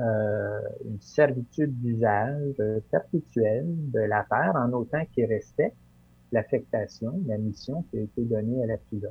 euh, 0.00 0.60
une 0.84 1.00
servitude 1.00 1.80
d'usage 1.80 2.56
perpétuelle 2.90 3.64
de 3.92 4.00
la 4.00 4.26
en 4.56 4.72
autant 4.72 5.04
qu'il 5.14 5.26
respecte 5.26 5.76
l'affectation, 6.32 7.20
la 7.28 7.38
mission 7.38 7.84
qui 7.90 7.98
a 7.98 8.02
été 8.02 8.24
donnée 8.24 8.60
à 8.64 8.66
la 8.66 8.78
FIDA. 8.90 9.10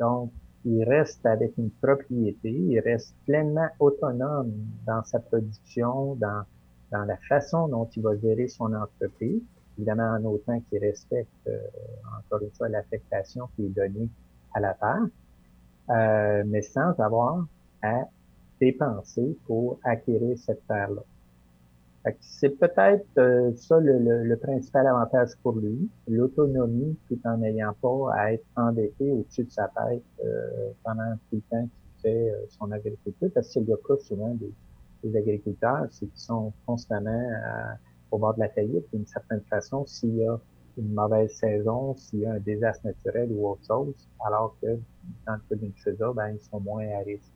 Donc, 0.00 0.32
il 0.64 0.82
reste 0.82 1.24
avec 1.24 1.56
une 1.56 1.70
propriété, 1.70 2.50
il 2.50 2.80
reste 2.80 3.14
pleinement 3.24 3.68
autonome 3.78 4.52
dans 4.84 5.04
sa 5.04 5.20
production, 5.20 6.16
dans 6.16 6.42
dans 6.90 7.04
la 7.04 7.16
façon 7.28 7.68
dont 7.68 7.88
il 7.96 8.02
va 8.02 8.16
gérer 8.16 8.48
son 8.48 8.72
entreprise, 8.72 9.42
évidemment 9.78 10.16
en 10.16 10.24
autant 10.24 10.60
qu'il 10.68 10.78
respecte, 10.80 11.28
euh, 11.46 11.58
encore 12.18 12.42
une 12.42 12.50
fois, 12.50 12.68
l'affectation 12.68 13.48
qui 13.54 13.66
est 13.66 13.68
donnée 13.68 14.08
à 14.54 14.60
la 14.60 14.74
terre, 14.74 15.06
euh, 15.90 16.42
mais 16.46 16.62
sans 16.62 16.98
avoir 17.00 17.46
à 17.82 18.04
dépenser 18.60 19.36
pour 19.46 19.78
acquérir 19.84 20.36
cette 20.38 20.66
terre-là. 20.66 21.02
C'est 22.20 22.58
peut-être 22.58 23.06
euh, 23.18 23.52
ça 23.56 23.78
le, 23.80 24.24
le, 24.24 24.36
principal 24.36 24.86
avantage 24.86 25.30
pour 25.42 25.56
lui, 25.56 25.90
l'autonomie 26.06 26.96
tout 27.06 27.20
en 27.24 27.36
n'ayant 27.36 27.74
pas 27.82 28.14
à 28.14 28.32
être 28.32 28.44
endetté 28.56 29.12
au-dessus 29.12 29.44
de 29.44 29.50
sa 29.50 29.68
tête 29.68 30.02
pendant 30.84 31.14
tout 31.28 31.36
le 31.36 31.42
temps 31.50 31.68
qu'il 31.68 32.02
fait 32.02 32.32
son 32.58 32.72
agriculture, 32.72 33.28
parce 33.34 33.48
que 33.48 33.52
c'est 33.52 33.60
le 33.60 33.76
cas 33.76 33.96
souvent 34.02 34.32
des, 34.34 34.50
les 35.04 35.16
agriculteurs, 35.16 35.86
c'est 35.90 36.06
qu'ils 36.06 36.20
sont 36.20 36.52
constamment 36.66 37.10
euh, 37.10 37.74
au 38.10 38.18
bord 38.18 38.34
de 38.34 38.40
la 38.40 38.48
faillite 38.48 38.84
d'une 38.92 39.06
certaine 39.06 39.42
façon 39.42 39.86
s'il 39.86 40.16
y 40.16 40.26
a 40.26 40.38
une 40.78 40.94
mauvaise 40.94 41.32
saison, 41.32 41.96
s'il 41.96 42.20
y 42.20 42.26
a 42.26 42.32
un 42.32 42.38
désastre 42.38 42.86
naturel 42.86 43.30
ou 43.32 43.48
autre 43.48 43.66
chose, 43.66 43.94
alors 44.24 44.56
que 44.62 44.78
dans 45.26 45.34
le 45.34 45.40
cas 45.48 45.56
d'une 45.56 46.12
ben, 46.14 46.28
ils 46.30 46.40
sont 46.40 46.60
moins 46.60 46.86
à 46.88 47.02
risque. 47.04 47.32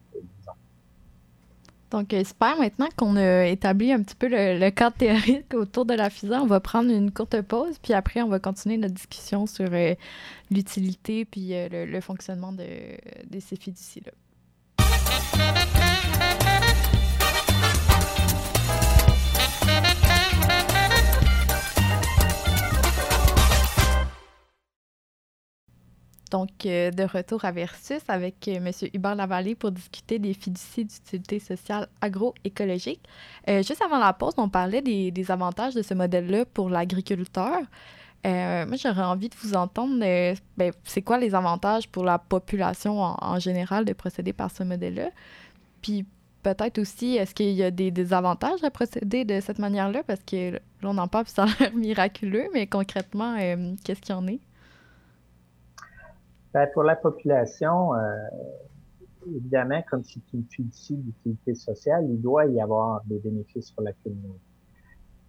Donc, 1.91 2.15
euh, 2.15 2.25
super. 2.25 2.57
Maintenant 2.57 2.89
qu'on 2.97 3.17
a 3.17 3.47
établi 3.49 3.93
un 3.93 4.03
petit 4.03 4.15
peu 4.15 4.29
le, 4.31 4.71
cadre 4.71 4.97
théorique 4.97 5.53
autour 5.53 5.85
de 5.85 5.93
la 5.93 6.09
FUSA, 6.09 6.41
on 6.41 6.47
va 6.47 6.59
prendre 6.59 6.91
une 6.91 7.11
courte 7.11 7.43
pause, 7.43 7.79
puis 7.79 7.93
après, 7.93 8.23
on 8.23 8.29
va 8.29 8.39
continuer 8.39 8.79
notre 8.79 8.95
discussion 8.95 9.47
sur 9.47 9.69
euh, 9.73 9.95
l'utilité 10.51 11.27
puis 11.27 11.51
le, 11.53 12.01
fonctionnement 12.01 12.53
de, 12.53 12.65
de 13.29 13.41
ces 13.41 13.57
fiducies-là. 13.57 14.13
Donc, 26.33 26.65
euh, 26.65 26.91
de 26.91 27.03
retour 27.03 27.45
à 27.45 27.53
Versus 27.53 28.01
avec 28.09 28.49
euh, 28.49 28.55
M. 28.55 28.71
Hubert 28.95 29.15
Lavallée 29.15 29.55
pour 29.55 29.71
discuter 29.71 30.19
des 30.19 30.33
fiducies 30.33 30.87
d'utilité 30.87 31.39
sociale 31.39 31.89
agroécologique. 32.01 33.01
Euh, 33.51 33.59
juste 33.63 33.83
avant 33.83 33.99
la 33.99 34.15
pause, 34.15 34.33
on 34.39 34.49
parlait 34.49 34.81
des, 34.81 35.31
avantages 35.31 35.75
de 35.75 35.83
ce 35.83 35.93
modèle-là 35.93 36.47
pour 36.47 36.71
l'agriculteur. 36.71 37.61
moi, 38.25 38.77
j'aurais 38.83 39.03
envie 39.03 39.29
de 39.29 39.35
vous 39.43 39.55
entendre, 39.55 39.99
ben, 40.57 40.73
c'est 40.85 41.03
quoi 41.03 41.19
les 41.19 41.35
avantages 41.35 41.87
pour 41.87 42.03
la 42.03 42.19
population 42.19 42.99
en, 42.99 43.39
général 43.39 43.85
de 43.85 43.93
procéder 43.93 44.33
par 44.33 44.51
ce 44.51 44.63
modèle-là? 44.63 45.11
Puis 45.83 46.07
peut-être 46.43 46.79
aussi, 46.79 47.17
est-ce 47.17 47.35
qu'il 47.35 47.51
y 47.51 47.63
a 47.63 47.71
des, 47.71 47.91
des, 47.91 48.15
avantages 48.15 48.65
à 48.65 48.71
procéder 48.71 49.27
de 49.27 49.39
cette 49.41 49.59
manière-là? 49.59 50.03
Parce 50.03 50.23
que 50.23 50.53
là, 50.53 50.61
on 50.85 50.97
en 50.97 51.09
parle, 51.09 51.27
ça 51.27 51.45
a 51.45 51.47
l'air 51.61 51.75
miraculeux, 51.75 52.49
mais 52.55 52.67
concrètement, 52.67 53.37
qu'est-ce 53.85 54.01
qu'il 54.01 54.15
y 54.15 54.19
en 54.19 54.27
est? 54.29 54.41
Ben, 56.53 56.69
pour 56.75 56.83
la 56.83 56.97
population, 56.97 57.95
euh, 57.95 58.29
évidemment, 59.27 59.83
comme 59.91 60.05
c'est 60.05 60.21
une 60.35 60.45
fiducie 60.45 60.97
d'utilité 60.97 61.55
sociale, 61.55 62.07
il 62.11 62.21
doit 62.21 62.47
y 62.47 62.61
avoir 62.61 63.03
des 63.07 63.19
bénéfices 63.19 63.71
pour 63.71 63.85
la 63.85 63.93
communauté. 64.05 64.39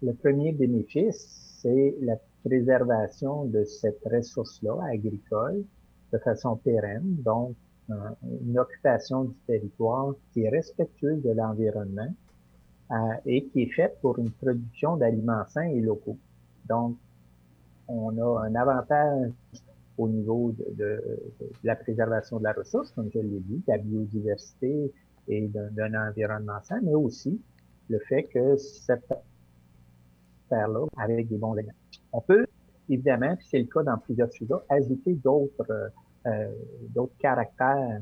Le 0.02 0.12
premier 0.12 0.52
bénéfice, 0.52 1.58
c'est 1.62 1.94
la 2.02 2.16
préservation 2.44 3.46
de 3.46 3.64
cette 3.64 4.02
ressource-là 4.04 4.76
agricole 4.92 5.64
de 6.12 6.18
façon 6.18 6.56
pérenne, 6.56 7.16
donc 7.24 7.54
euh, 7.90 7.94
une 8.46 8.58
occupation 8.58 9.24
du 9.24 9.34
territoire 9.46 10.14
qui 10.32 10.42
est 10.42 10.50
respectueuse 10.50 11.22
de 11.22 11.30
l'environnement 11.30 12.14
euh, 12.90 12.94
et 13.24 13.46
qui 13.46 13.62
est 13.62 13.72
faite 13.72 13.96
pour 14.02 14.18
une 14.18 14.30
production 14.30 14.98
d'aliments 14.98 15.44
sains 15.48 15.68
et 15.68 15.80
locaux. 15.80 16.18
Donc, 16.68 16.96
on 17.88 18.16
a 18.18 18.46
un 18.46 18.54
avantage 18.54 19.30
au 19.98 20.08
niveau 20.08 20.52
de, 20.52 20.64
de, 20.76 21.22
la 21.62 21.76
préservation 21.76 22.38
de 22.38 22.44
la 22.44 22.52
ressource, 22.52 22.90
comme 22.92 23.10
je 23.12 23.20
l'ai 23.20 23.40
dit, 23.40 23.62
de 23.66 23.72
la 23.72 23.78
biodiversité 23.78 24.92
et 25.28 25.48
d'un 25.48 26.08
environnement 26.08 26.60
sain, 26.62 26.80
mais 26.82 26.94
aussi 26.94 27.40
le 27.88 27.98
fait 28.00 28.24
que 28.24 28.56
cette 28.56 29.06
terre-là, 30.48 30.86
avec 30.96 31.28
des 31.28 31.36
bons 31.36 31.54
éléments. 31.54 31.72
On 32.12 32.20
peut, 32.20 32.46
évidemment, 32.88 33.36
c'est 33.40 33.58
le 33.58 33.66
cas 33.66 33.82
dans 33.82 33.98
plusieurs 33.98 34.32
sujets, 34.32 34.54
ajouter 34.68 35.14
d'autres 35.14 35.90
euh, 36.26 36.48
d'autres 36.94 37.16
caractères 37.18 38.00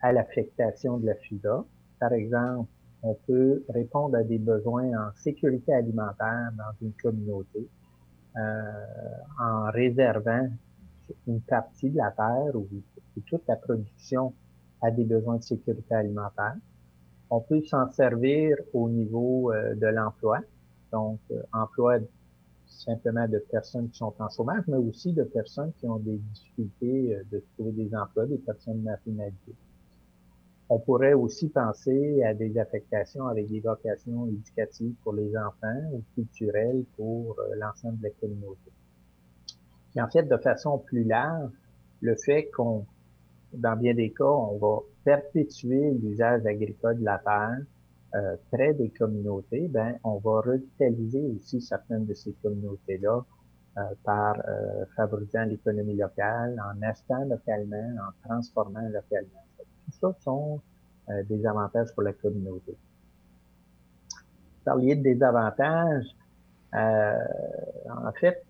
à 0.00 0.12
l'affectation 0.12 0.98
de 0.98 1.06
la 1.06 1.16
FUDA. 1.16 1.64
Par 1.98 2.12
exemple, 2.12 2.68
on 3.02 3.14
peut 3.26 3.64
répondre 3.68 4.16
à 4.16 4.22
des 4.22 4.38
besoins 4.38 4.90
en 4.92 5.10
sécurité 5.16 5.72
alimentaire 5.72 6.50
dans 6.56 6.86
une 6.86 6.92
communauté 6.92 7.68
euh, 8.36 8.62
en 9.40 9.70
réservant 9.72 10.48
une 11.26 11.40
partie 11.40 11.90
de 11.90 11.96
la 11.96 12.10
terre 12.10 12.54
ou, 12.54 12.66
toute 13.26 13.42
la 13.48 13.56
production 13.56 14.32
a 14.80 14.90
des 14.92 15.04
besoins 15.04 15.38
de 15.38 15.42
sécurité 15.42 15.94
alimentaire. 15.94 16.54
On 17.30 17.40
peut 17.40 17.62
s'en 17.64 17.90
servir 17.90 18.56
au 18.72 18.88
niveau 18.88 19.52
euh, 19.52 19.74
de 19.74 19.86
l'emploi, 19.86 20.38
donc 20.92 21.18
euh, 21.32 21.42
emploi 21.52 21.98
simplement 22.66 23.26
de 23.26 23.38
personnes 23.38 23.90
qui 23.90 23.98
sont 23.98 24.14
en 24.18 24.28
chômage, 24.28 24.62
mais 24.68 24.76
aussi 24.76 25.12
de 25.12 25.24
personnes 25.24 25.72
qui 25.78 25.86
ont 25.86 25.98
des 25.98 26.16
difficultés 26.16 27.16
euh, 27.16 27.22
de 27.32 27.42
trouver 27.54 27.72
des 27.72 27.94
emplois, 27.96 28.26
des 28.26 28.38
personnes 28.38 28.82
marginalisées. 28.82 29.56
On 30.70 30.78
pourrait 30.78 31.14
aussi 31.14 31.48
penser 31.48 32.22
à 32.22 32.34
des 32.34 32.56
affectations 32.58 33.26
avec 33.26 33.48
des 33.48 33.60
vocations 33.60 34.28
éducatives 34.28 34.94
pour 35.02 35.14
les 35.14 35.36
enfants 35.36 35.90
ou 35.92 36.02
culturelles 36.14 36.84
pour 36.96 37.36
l'ensemble 37.56 37.98
de 37.98 38.04
la 38.04 38.10
communauté. 38.10 38.70
Et 39.96 40.02
en 40.02 40.08
fait, 40.08 40.22
de 40.22 40.36
façon 40.36 40.78
plus 40.78 41.04
large, 41.04 41.50
le 42.00 42.14
fait 42.24 42.50
qu'on, 42.50 42.86
dans 43.52 43.76
bien 43.76 43.94
des 43.94 44.10
cas, 44.10 44.24
on 44.24 44.58
va 44.58 44.82
perpétuer 45.04 45.92
l'usage 46.02 46.44
agricole 46.46 46.98
de 46.98 47.04
la 47.04 47.18
terre 47.18 47.58
euh, 48.14 48.36
près 48.50 48.72
des 48.72 48.88
communautés, 48.88 49.68
ben, 49.68 49.98
on 50.02 50.16
va 50.16 50.40
revitaliser 50.40 51.22
aussi 51.36 51.60
certaines 51.60 52.06
de 52.06 52.14
ces 52.14 52.32
communautés-là 52.42 53.20
euh, 53.76 53.82
par 54.02 54.34
euh, 54.48 54.86
favorisant 54.96 55.44
l'économie 55.44 55.94
locale, 55.94 56.58
en 56.58 56.80
achetant 56.80 57.24
localement, 57.26 57.96
en 58.00 58.28
transformant 58.28 58.88
localement. 58.88 59.44
Tout 59.58 59.92
ça 60.00 60.16
sont 60.20 60.60
des 61.26 61.46
avantages 61.46 61.88
pour 61.94 62.02
la 62.02 62.12
communauté. 62.12 62.76
Parliez 64.62 64.94
de 64.94 65.02
désavantages. 65.02 66.04
en 66.74 68.12
fait, 68.20 68.44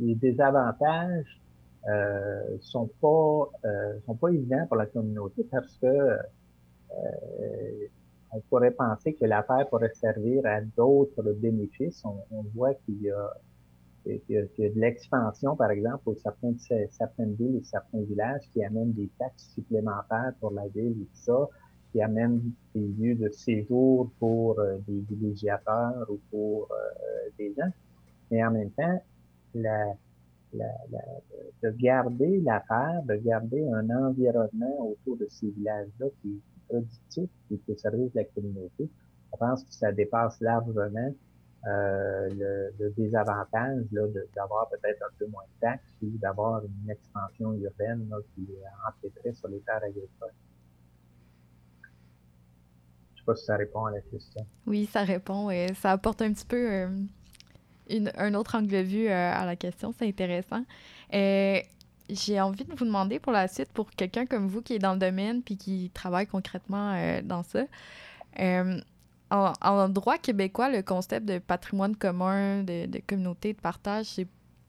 les 0.00 0.14
désavantages 0.14 1.40
euh, 1.88 2.58
sont 2.60 2.88
pas 3.00 3.50
euh, 3.64 3.98
sont 4.06 4.14
pas 4.14 4.28
évidents 4.28 4.66
pour 4.68 4.76
la 4.76 4.86
communauté 4.86 5.44
parce 5.50 5.76
que 5.78 5.86
euh, 5.86 7.88
on 8.32 8.40
pourrait 8.48 8.70
penser 8.70 9.14
que 9.14 9.26
l'affaire 9.26 9.68
pourrait 9.68 9.92
servir 9.94 10.46
à 10.46 10.60
d'autres 10.60 11.32
bénéfices. 11.32 12.02
On, 12.04 12.42
voit 12.54 12.74
qu'il 12.74 13.02
y 13.02 13.10
a 13.10 13.30
qu'il 14.04 14.20
y, 14.30 14.38
a, 14.38 14.42
de 14.42 14.80
l'expansion, 14.80 15.54
par 15.54 15.70
exemple, 15.70 16.00
pour 16.04 16.16
certaines, 16.18 16.58
certaines 16.90 17.34
villes 17.34 17.56
et 17.56 17.64
certains 17.64 18.00
villages 18.00 18.42
qui 18.52 18.64
amènent 18.64 18.92
des 18.92 19.08
taxes 19.18 19.50
supplémentaires 19.54 20.32
pour 20.40 20.50
la 20.50 20.66
ville 20.68 21.02
et 21.02 21.04
tout 21.04 21.08
ça, 21.12 21.48
qui 21.92 22.02
amènent 22.02 22.40
des 22.74 22.88
lieux 22.98 23.14
de 23.14 23.28
séjour 23.28 24.10
pour 24.18 24.58
euh, 24.58 24.78
des 24.88 25.04
villégiateurs 25.08 26.06
ou 26.08 26.18
pour 26.30 26.68
euh, 26.72 27.30
des 27.38 27.54
gens. 27.54 27.70
Mais 28.30 28.44
en 28.44 28.50
même 28.50 28.70
temps, 28.70 29.00
la, 29.54 29.94
de 30.54 31.70
garder 31.70 32.40
l'affaire, 32.40 33.02
de 33.04 33.16
garder 33.16 33.66
un 33.68 33.88
environnement 33.90 34.90
autour 34.90 35.16
de 35.16 35.26
ces 35.30 35.50
villages-là 35.50 36.06
qui 36.20 36.28
est 36.28 36.68
productif, 36.68 37.30
qui 37.48 37.54
est 37.54 37.72
au 37.72 37.76
service 37.76 38.12
de 38.12 38.18
la 38.18 38.24
communauté. 38.24 38.90
Je 39.32 39.38
pense 39.38 39.64
que 39.64 39.72
ça 39.72 39.92
dépasse 39.92 40.40
largement 40.40 41.14
euh, 41.66 42.70
le, 42.78 42.90
désavantage 42.96 43.84
d'avoir 44.34 44.68
peut-être 44.68 45.00
un 45.02 45.14
peu 45.18 45.26
moins 45.26 45.44
de 45.44 45.60
taxes 45.60 45.94
ou 46.02 46.08
d'avoir 46.18 46.62
une 46.64 46.90
expansion 46.90 47.52
urbaine 47.54 48.08
là, 48.10 48.16
qui 48.34 48.46
empiéterait 48.88 49.32
sur 49.32 49.48
les 49.48 49.60
terres 49.60 49.82
agricoles. 49.84 50.34
Je 53.14 53.20
sais 53.20 53.24
pas 53.24 53.36
si 53.36 53.44
ça 53.44 53.56
répond 53.56 53.84
à 53.84 53.92
la 53.92 54.00
question. 54.00 54.44
Oui, 54.66 54.86
ça 54.86 55.04
répond 55.04 55.50
et 55.50 55.72
ça 55.74 55.92
apporte 55.92 56.22
un 56.22 56.32
petit 56.32 56.44
peu 56.44 56.68
euh, 56.68 56.88
un 57.90 58.34
autre 58.34 58.56
angle 58.56 58.68
de 58.68 58.78
vue 58.78 59.08
euh, 59.08 59.32
à 59.32 59.44
la 59.44 59.56
question. 59.56 59.94
C'est 59.98 60.06
intéressant. 60.06 60.64
Euh, 61.14 61.60
j'ai 62.08 62.40
envie 62.40 62.64
de 62.64 62.74
vous 62.74 62.84
demander 62.84 63.18
pour 63.18 63.32
la 63.32 63.48
suite, 63.48 63.70
pour 63.72 63.90
quelqu'un 63.90 64.26
comme 64.26 64.48
vous 64.48 64.60
qui 64.60 64.74
est 64.74 64.78
dans 64.78 64.92
le 64.92 64.98
domaine 64.98 65.42
puis 65.42 65.56
qui 65.56 65.90
travaille 65.94 66.26
concrètement 66.26 66.94
euh, 66.94 67.22
dans 67.22 67.42
ça, 67.42 67.64
en, 69.30 69.88
droit 69.88 70.18
québécois, 70.18 70.68
le 70.68 70.82
concept 70.82 71.26
de 71.26 71.38
patrimoine 71.38 71.96
commun, 71.96 72.64
de, 72.64 73.00
communauté, 73.06 73.54
de 73.54 73.60
partage, 73.60 74.06
c'est 74.06 74.28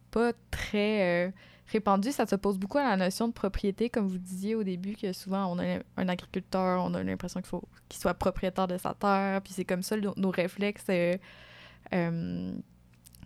pas 0.10 0.32
très 0.52 1.34
répandu. 1.68 2.14
Ça 2.14 2.26
se 2.26 2.36
pose 2.36 2.58
beaucoup 2.58 2.78
à 2.78 2.84
la 2.84 2.96
notion 2.96 3.28
de 3.28 3.34
propriété, 3.34 3.90
comme 3.90 4.08
vous 4.08 4.20
disiez 4.20 4.56
au 4.56 4.64
début, 4.64 4.96
que 4.96 5.12
souvent 5.12 5.48
on 5.48 5.60
a 5.60 5.80
un 5.98 6.08
agriculteur, 6.08 6.82
on 6.82 6.94
a 6.94 7.04
l'impression 7.04 7.42
qu'il 7.42 7.50
faut 7.50 7.64
qu'il 7.90 8.00
soit 8.00 8.14
propriétaire 8.14 8.68
de 8.68 8.78
sa 8.78 8.94
terre, 8.94 9.42
puis 9.42 9.52
c'est 9.52 9.66
comme 9.66 9.84
ça 9.84 9.98
nos, 9.98 10.32
réflexes 10.32 10.86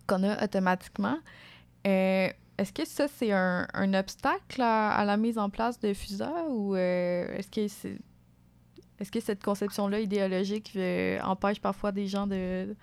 qu'on 0.08 0.24
a 0.24 0.44
automatiquement. 0.44 1.18
Euh, 1.86 2.30
est-ce 2.58 2.74
que 2.74 2.86
ça, 2.88 3.08
c'est 3.08 3.32
un, 3.32 3.94
obstacle 3.94 4.62
à, 4.62 5.04
la 5.06 5.18
mise 5.18 5.38
en 5.38 5.50
place 5.50 5.80
de 5.80 5.94
FUSA 5.94 6.46
ou 6.50 6.76
euh, 6.76 7.28
est-ce 7.36 7.52
que 7.52 7.98
est-ce 9.00 9.12
que 9.12 9.20
cette 9.20 9.44
conception-là 9.44 10.00
idéologique 10.00 10.74
euh, 10.76 11.20
empêche 11.22 11.62
parfois 11.62 11.92
des 11.92 12.08
gens 12.08 12.26
de, 12.26 12.76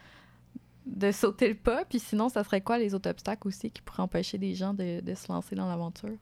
de 0.86 1.10
sauter 1.10 1.48
le 1.48 1.56
pas? 1.56 1.84
Puis 1.84 1.98
sinon, 1.98 2.28
ça 2.28 2.44
serait 2.44 2.60
quoi 2.60 2.78
les 2.78 2.94
autres 2.94 3.10
obstacles 3.10 3.48
aussi 3.48 3.72
qui 3.72 3.82
pourraient 3.82 4.04
empêcher 4.04 4.38
des 4.38 4.54
gens 4.54 4.74
de, 4.74 5.00
se 5.12 5.32
lancer 5.32 5.56
dans 5.56 5.68
l'aventure? 5.68 6.16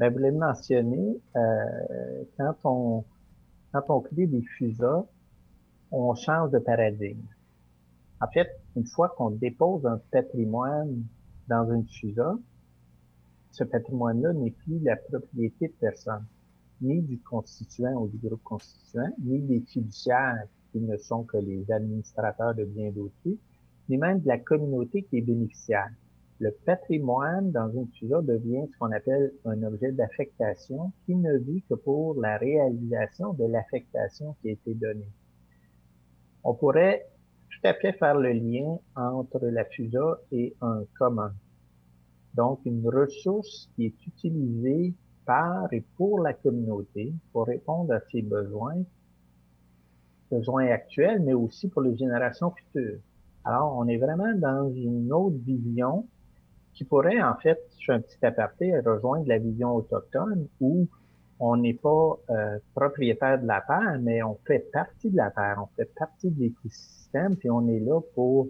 Ben, 0.00 0.12
vous 0.12 0.18
l'avez 0.18 0.36
mentionné, 0.36 1.20
quand, 2.36 2.56
on, 2.64 3.04
quand 3.72 3.84
on 3.88 4.00
crée 4.00 4.26
des 4.26 4.42
FUSA, 4.42 5.04
on 5.92 6.14
change 6.16 6.50
de 6.50 6.58
paradigme. 6.58 7.22
En 8.20 8.26
une 8.76 8.86
fois 8.86 9.14
qu'on 9.16 9.30
dépose 9.30 9.86
un 9.86 10.00
patrimoine 10.10 11.04
dans 11.48 11.70
une 11.72 11.86
FUSA, 11.86 12.36
ce 13.52 13.64
patrimoine-là 13.64 14.32
n'est 14.32 14.50
plus 14.50 14.80
la 14.80 14.96
propriété 14.96 15.68
de 15.68 15.74
personne, 15.80 16.26
ni 16.80 17.02
du 17.02 17.18
constituant 17.20 17.94
ou 18.02 18.08
du 18.08 18.18
groupe 18.18 18.42
constituant, 18.42 19.08
ni 19.22 19.40
des 19.40 19.60
fiduciaires 19.60 20.44
qui 20.72 20.80
ne 20.80 20.96
sont 20.96 21.22
que 21.22 21.36
les 21.36 21.70
administrateurs 21.70 22.54
de 22.54 22.64
biens 22.64 22.90
d'autrui, 22.90 23.38
ni 23.88 23.96
même 23.96 24.20
de 24.20 24.26
la 24.26 24.38
communauté 24.38 25.02
qui 25.02 25.18
est 25.18 25.22
bénéficiaire. 25.22 25.90
Le 26.40 26.50
patrimoine 26.50 27.52
dans 27.52 27.70
une 27.70 27.86
FUSA 27.92 28.22
devient 28.22 28.66
ce 28.72 28.78
qu'on 28.78 28.90
appelle 28.90 29.32
un 29.44 29.62
objet 29.62 29.92
d'affectation 29.92 30.90
qui 31.06 31.14
ne 31.14 31.38
vit 31.38 31.62
que 31.62 31.74
pour 31.74 32.20
la 32.20 32.38
réalisation 32.38 33.34
de 33.34 33.44
l'affectation 33.44 34.34
qui 34.42 34.48
a 34.48 34.52
été 34.52 34.74
donnée. 34.74 35.12
On 36.42 36.54
pourrait 36.54 37.06
tout 37.54 37.68
à 37.68 37.74
fait 37.74 37.92
faire 37.92 38.18
le 38.18 38.32
lien 38.32 38.78
entre 38.96 39.38
la 39.42 39.64
FUSA 39.64 40.20
et 40.32 40.54
un 40.60 40.84
commun. 40.98 41.32
Donc, 42.34 42.60
une 42.64 42.86
ressource 42.88 43.70
qui 43.74 43.86
est 43.86 44.06
utilisée 44.06 44.94
par 45.24 45.72
et 45.72 45.84
pour 45.96 46.20
la 46.20 46.32
communauté 46.32 47.14
pour 47.32 47.46
répondre 47.46 47.92
à 47.94 48.00
ses 48.10 48.22
besoins, 48.22 48.82
besoins 50.30 50.66
actuels, 50.66 51.22
mais 51.22 51.34
aussi 51.34 51.68
pour 51.68 51.82
les 51.82 51.96
générations 51.96 52.50
futures. 52.50 52.98
Alors, 53.44 53.76
on 53.78 53.86
est 53.86 53.98
vraiment 53.98 54.34
dans 54.36 54.72
une 54.72 55.12
autre 55.12 55.36
vision 55.44 56.06
qui 56.72 56.84
pourrait, 56.84 57.22
en 57.22 57.36
fait, 57.36 57.60
je 57.78 57.86
fais 57.86 57.92
un 57.92 58.00
petit 58.00 58.24
aparté, 58.26 58.78
rejoindre 58.80 59.28
la 59.28 59.38
vision 59.38 59.76
autochtone 59.76 60.48
où 60.60 60.88
on 61.40 61.56
n'est 61.56 61.74
pas 61.74 62.18
euh, 62.30 62.58
propriétaire 62.74 63.40
de 63.40 63.46
la 63.46 63.60
terre, 63.62 63.98
mais 64.00 64.22
on 64.22 64.38
fait 64.46 64.70
partie 64.72 65.10
de 65.10 65.16
la 65.16 65.30
terre, 65.30 65.58
on 65.62 65.66
fait 65.76 65.92
partie 65.94 66.30
de 66.30 66.40
l'écosystème, 66.40 67.36
puis 67.36 67.50
on 67.50 67.68
est 67.68 67.80
là 67.80 68.00
pour 68.14 68.48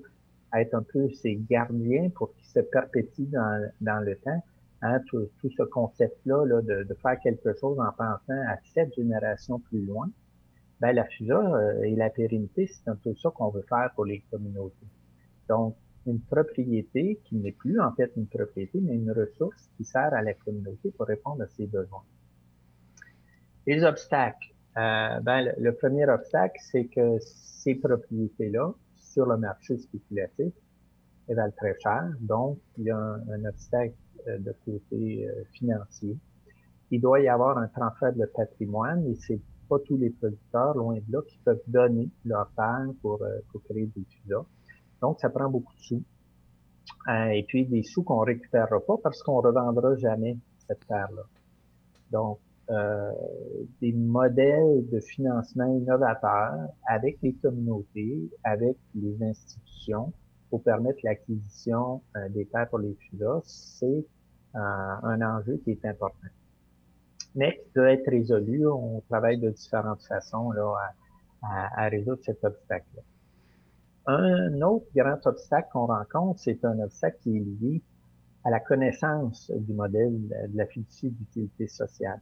être 0.54 0.74
un 0.74 0.82
peu 0.82 1.08
ses 1.10 1.36
gardiens 1.36 2.10
pour 2.14 2.34
qu'il 2.34 2.46
se 2.46 2.60
perpétue 2.60 3.22
dans, 3.22 3.70
dans 3.80 4.04
le 4.04 4.16
temps. 4.16 4.42
Hein, 4.82 5.00
tout, 5.08 5.30
tout, 5.40 5.48
ce 5.56 5.62
concept-là 5.62 6.44
là, 6.44 6.60
de, 6.60 6.82
de, 6.82 6.94
faire 6.94 7.18
quelque 7.20 7.54
chose 7.58 7.78
en 7.80 7.90
pensant 7.92 8.42
à 8.48 8.58
sept 8.74 8.94
générations 8.94 9.58
plus 9.58 9.80
loin, 9.80 10.10
ben, 10.80 10.92
la 10.92 11.04
FUSA 11.04 11.38
euh, 11.38 11.82
et 11.84 11.96
la 11.96 12.10
pérennité, 12.10 12.66
c'est 12.66 12.90
un 12.90 12.96
peu 12.96 13.14
ça 13.14 13.30
qu'on 13.30 13.48
veut 13.48 13.64
faire 13.66 13.90
pour 13.94 14.04
les 14.04 14.20
communautés. 14.30 14.86
Donc, 15.48 15.76
une 16.06 16.20
propriété 16.20 17.18
qui 17.24 17.36
n'est 17.36 17.52
plus 17.52 17.80
en 17.80 17.92
fait 17.92 18.12
une 18.16 18.26
propriété, 18.26 18.78
mais 18.82 18.94
une 18.94 19.10
ressource 19.10 19.70
qui 19.78 19.84
sert 19.84 20.12
à 20.12 20.20
la 20.20 20.34
communauté 20.34 20.90
pour 20.90 21.06
répondre 21.06 21.42
à 21.42 21.46
ses 21.48 21.66
besoins. 21.66 22.02
Les 23.66 23.82
obstacles. 23.82 24.54
Euh, 24.76 25.20
ben, 25.20 25.54
le, 25.56 25.74
premier 25.74 26.06
obstacle, 26.06 26.60
c'est 26.70 26.86
que 26.86 27.18
ces 27.20 27.76
propriétés-là, 27.76 28.74
sur 28.96 29.26
le 29.26 29.36
marché 29.36 29.78
spéculatif, 29.78 30.52
elles 31.28 31.36
valent 31.36 31.54
très 31.56 31.74
cher. 31.80 32.10
Donc, 32.20 32.58
il 32.76 32.84
y 32.84 32.90
a 32.90 32.98
un, 32.98 33.44
obstacle 33.46 33.94
euh, 34.28 34.38
de 34.38 34.54
côté 34.64 35.28
euh, 35.28 35.44
financier. 35.52 36.18
Il 36.90 37.00
doit 37.00 37.20
y 37.20 37.28
avoir 37.28 37.56
un 37.56 37.68
transfert 37.68 38.12
de 38.12 38.26
patrimoine 38.26 39.06
et 39.06 39.14
c'est 39.14 39.40
pas 39.68 39.78
tous 39.86 39.96
les 39.96 40.10
producteurs, 40.10 40.76
loin 40.76 40.96
de 40.96 41.12
là, 41.12 41.22
qui 41.26 41.38
peuvent 41.38 41.62
donner 41.66 42.10
leur 42.26 42.50
terre 42.54 42.86
pour, 43.00 43.24
pour 43.50 43.62
créer 43.62 43.86
des 43.86 44.04
fusas. 44.04 44.44
Donc, 45.00 45.20
ça 45.20 45.30
prend 45.30 45.48
beaucoup 45.48 45.72
de 45.74 45.80
sous. 45.80 46.02
et 47.08 47.44
puis, 47.48 47.64
des 47.64 47.82
sous 47.82 48.02
qu'on 48.02 48.20
récupérera 48.20 48.80
pas 48.80 48.96
parce 49.02 49.22
qu'on 49.22 49.40
revendra 49.40 49.96
jamais 49.96 50.36
cette 50.68 50.86
terre-là. 50.86 51.22
Donc, 52.10 52.38
euh, 52.70 53.12
des 53.82 53.92
modèles 53.92 54.88
de 54.90 54.98
financement 54.98 55.66
innovateurs 55.66 56.68
avec 56.86 57.18
les 57.22 57.34
communautés, 57.34 58.30
avec 58.42 58.78
les 58.94 59.22
institutions 59.22 60.14
pour 60.48 60.62
permettre 60.62 61.00
l'acquisition 61.04 62.00
euh, 62.16 62.28
des 62.30 62.46
terres 62.46 62.70
pour 62.70 62.78
les 62.78 62.94
FUDA, 62.94 63.40
c'est 63.44 64.06
euh, 64.54 64.58
un 64.58 65.20
enjeu 65.20 65.60
qui 65.62 65.72
est 65.72 65.84
important. 65.84 66.28
Mais 67.34 67.60
qui 67.64 67.70
doit 67.74 67.92
être 67.92 68.08
résolu. 68.08 68.66
On 68.66 69.02
travaille 69.10 69.38
de 69.38 69.50
différentes 69.50 70.02
façons 70.04 70.50
là, 70.52 70.74
à, 71.42 71.84
à, 71.84 71.88
résoudre 71.88 72.20
cet 72.22 72.42
obstacle-là. 72.44 73.02
Un 74.06 74.62
autre 74.62 74.86
grand 74.96 75.26
obstacle 75.26 75.68
qu'on 75.70 75.86
rencontre, 75.86 76.40
c'est 76.40 76.64
un 76.64 76.78
obstacle 76.78 77.18
qui 77.20 77.36
est 77.36 77.40
lié 77.40 77.82
à 78.44 78.50
la 78.50 78.60
connaissance 78.60 79.50
du 79.50 79.74
modèle 79.74 80.28
de 80.28 80.56
la 80.56 80.64
fiducie 80.66 81.10
d'utilité 81.10 81.68
sociale 81.68 82.20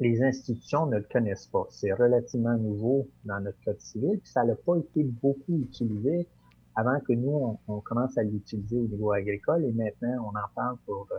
les 0.00 0.22
institutions 0.22 0.86
ne 0.86 0.96
le 0.96 1.06
connaissent 1.12 1.46
pas. 1.46 1.66
C'est 1.70 1.92
relativement 1.92 2.56
nouveau 2.56 3.08
dans 3.24 3.38
notre 3.40 3.62
code 3.64 3.80
civil, 3.80 4.18
puis 4.18 4.32
ça 4.32 4.44
n'a 4.44 4.54
pas 4.54 4.76
été 4.76 5.04
beaucoup 5.04 5.58
utilisé 5.58 6.26
avant 6.74 6.98
que 7.00 7.12
nous, 7.12 7.58
on, 7.68 7.80
commence 7.80 8.16
à 8.16 8.22
l'utiliser 8.22 8.78
au 8.78 8.86
niveau 8.86 9.12
agricole, 9.12 9.64
et 9.64 9.72
maintenant, 9.72 10.24
on 10.24 10.30
en 10.30 10.48
parle 10.54 10.78
pour 10.86 11.06
euh, 11.12 11.16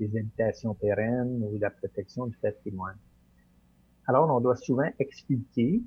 les 0.00 0.14
habitations 0.18 0.74
pérennes 0.74 1.42
ou 1.42 1.58
la 1.58 1.70
protection 1.70 2.26
du 2.26 2.36
patrimoine. 2.36 2.98
Alors, 4.06 4.28
on 4.34 4.40
doit 4.40 4.56
souvent 4.56 4.90
expliquer, 4.98 5.82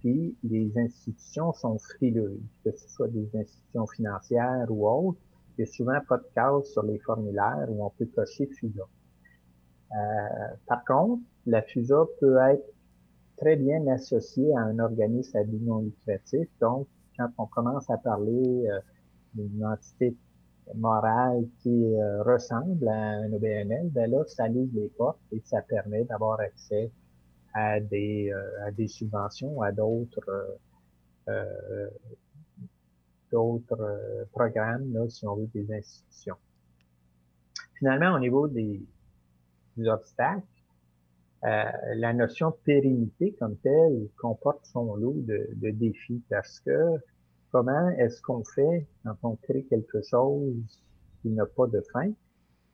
puis 0.00 0.36
les 0.42 0.76
institutions 0.76 1.54
sont 1.54 1.78
frileuses, 1.78 2.42
que 2.64 2.72
ce 2.72 2.88
soit 2.88 3.08
des 3.08 3.28
institutions 3.34 3.86
financières 3.86 4.66
ou 4.68 4.86
autres, 4.86 5.18
il 5.56 5.64
n'y 5.64 5.70
a 5.70 5.72
souvent 5.72 6.00
pas 6.06 6.18
de 6.18 6.26
case 6.34 6.70
sur 6.72 6.82
les 6.82 6.98
formulaires 6.98 7.66
où 7.68 7.84
on 7.84 7.90
peut 7.90 8.06
cocher 8.14 8.46
FUSA. 8.46 8.82
Euh, 9.92 9.96
par 10.66 10.84
contre, 10.84 11.22
la 11.46 11.62
FUSA 11.62 12.04
peut 12.20 12.36
être 12.50 12.66
très 13.36 13.56
bien 13.56 13.86
associée 13.88 14.52
à 14.54 14.60
un 14.60 14.78
organisme 14.78 15.36
à 15.36 15.44
but 15.44 15.60
non 15.62 15.80
lucratif. 15.80 16.48
Donc, 16.60 16.88
quand 17.16 17.28
on 17.38 17.46
commence 17.46 17.88
à 17.90 17.96
parler 17.98 18.68
euh, 18.68 18.80
d'une 19.34 19.64
entité 19.64 20.16
morale 20.74 21.46
qui 21.60 21.94
euh, 21.94 22.22
ressemble 22.22 22.88
à 22.88 22.92
un 22.92 23.32
OBNL, 23.32 23.90
ben 23.90 24.10
là, 24.10 24.24
ça 24.26 24.48
ouvre 24.48 24.70
les 24.74 24.88
portes 24.88 25.20
et 25.32 25.40
ça 25.44 25.62
permet 25.62 26.04
d'avoir 26.04 26.40
accès 26.40 26.90
à 27.54 27.80
des, 27.80 28.30
euh, 28.32 28.66
à 28.66 28.70
des 28.70 28.88
subventions, 28.88 29.62
à 29.62 29.72
d'autres 29.72 30.58
euh, 31.28 31.88
programmes, 34.32 34.92
là, 34.92 35.08
si 35.08 35.26
on 35.26 35.36
veut, 35.36 35.48
des 35.54 35.72
institutions. 35.72 36.36
Finalement, 37.78 38.14
au 38.14 38.18
niveau 38.18 38.48
des 38.48 38.82
obstacles, 39.84 40.42
la 41.42 42.12
notion 42.12 42.50
de 42.50 42.56
pérennité 42.64 43.32
comme 43.38 43.56
telle 43.58 44.08
comporte 44.16 44.64
son 44.66 44.96
lot 44.96 45.14
de, 45.16 45.48
de 45.54 45.70
défis 45.70 46.22
parce 46.28 46.60
que 46.60 46.98
comment 47.52 47.88
est-ce 47.90 48.20
qu'on 48.22 48.44
fait 48.44 48.86
quand 49.04 49.16
on 49.22 49.36
crée 49.36 49.64
quelque 49.64 50.02
chose 50.02 50.82
qui 51.22 51.30
n'a 51.30 51.46
pas 51.46 51.66
de 51.66 51.80
fin 51.92 52.10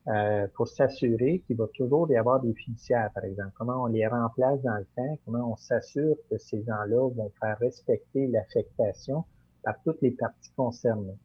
euh, 0.08 0.48
pour 0.54 0.66
s'assurer 0.66 1.44
qu'il 1.46 1.56
va 1.56 1.66
toujours 1.74 2.10
y 2.10 2.16
avoir 2.16 2.40
des 2.40 2.52
fiduciaires, 2.54 3.10
par 3.14 3.24
exemple? 3.24 3.52
Comment 3.54 3.84
on 3.84 3.86
les 3.86 4.06
remplace 4.06 4.60
dans 4.62 4.76
le 4.76 4.86
temps, 4.96 5.18
comment 5.24 5.52
on 5.52 5.56
s'assure 5.56 6.16
que 6.28 6.38
ces 6.38 6.64
gens-là 6.64 7.08
vont 7.14 7.30
faire 7.40 7.56
respecter 7.60 8.26
l'affectation 8.26 9.24
par 9.62 9.80
toutes 9.84 10.02
les 10.02 10.10
parties 10.10 10.50
concernées? 10.56 11.18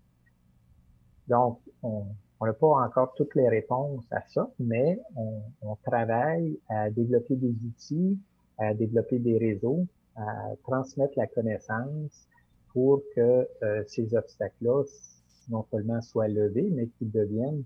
Donc, 1.28 1.60
on 1.82 2.06
n'a 2.45 2.54
pas 2.54 2.67
encore 2.67 3.13
toutes 3.15 3.34
les 3.36 3.50
réponses 3.50 4.06
à 4.12 4.21
ça, 4.28 4.50
mais 4.60 5.00
on, 5.15 5.41
on 5.62 5.76
travaille 5.78 6.60
à 6.69 6.89
développer 6.89 7.36
des 7.36 7.56
outils, 7.65 8.17
à 8.58 8.73
développer 8.73 9.19
des 9.19 9.38
réseaux, 9.38 9.86
à 10.15 10.52
transmettre 10.63 11.13
la 11.17 11.28
connaissance, 11.28 12.28
pour 12.73 13.02
que 13.15 13.47
euh, 13.63 13.84
ces 13.88 14.13
obstacles-là 14.13 14.84
non 15.50 15.65
seulement 15.71 16.02
soient 16.02 16.28
levés, 16.28 16.69
mais 16.71 16.88
qu'ils 16.88 17.12
deviennent, 17.12 17.63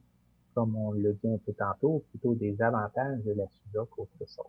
comme 0.53 0.75
on 0.75 0.91
le 0.91 1.13
dit 1.13 1.27
un 1.27 1.38
peu 1.38 1.53
tantôt, 1.53 2.03
plutôt 2.12 2.36
des 2.36 2.62
avantages 2.62 3.19
de 3.23 3.34
la 3.34 3.45
SUDA 3.47 3.86
qu'autre 3.89 4.12
chose. 4.19 4.45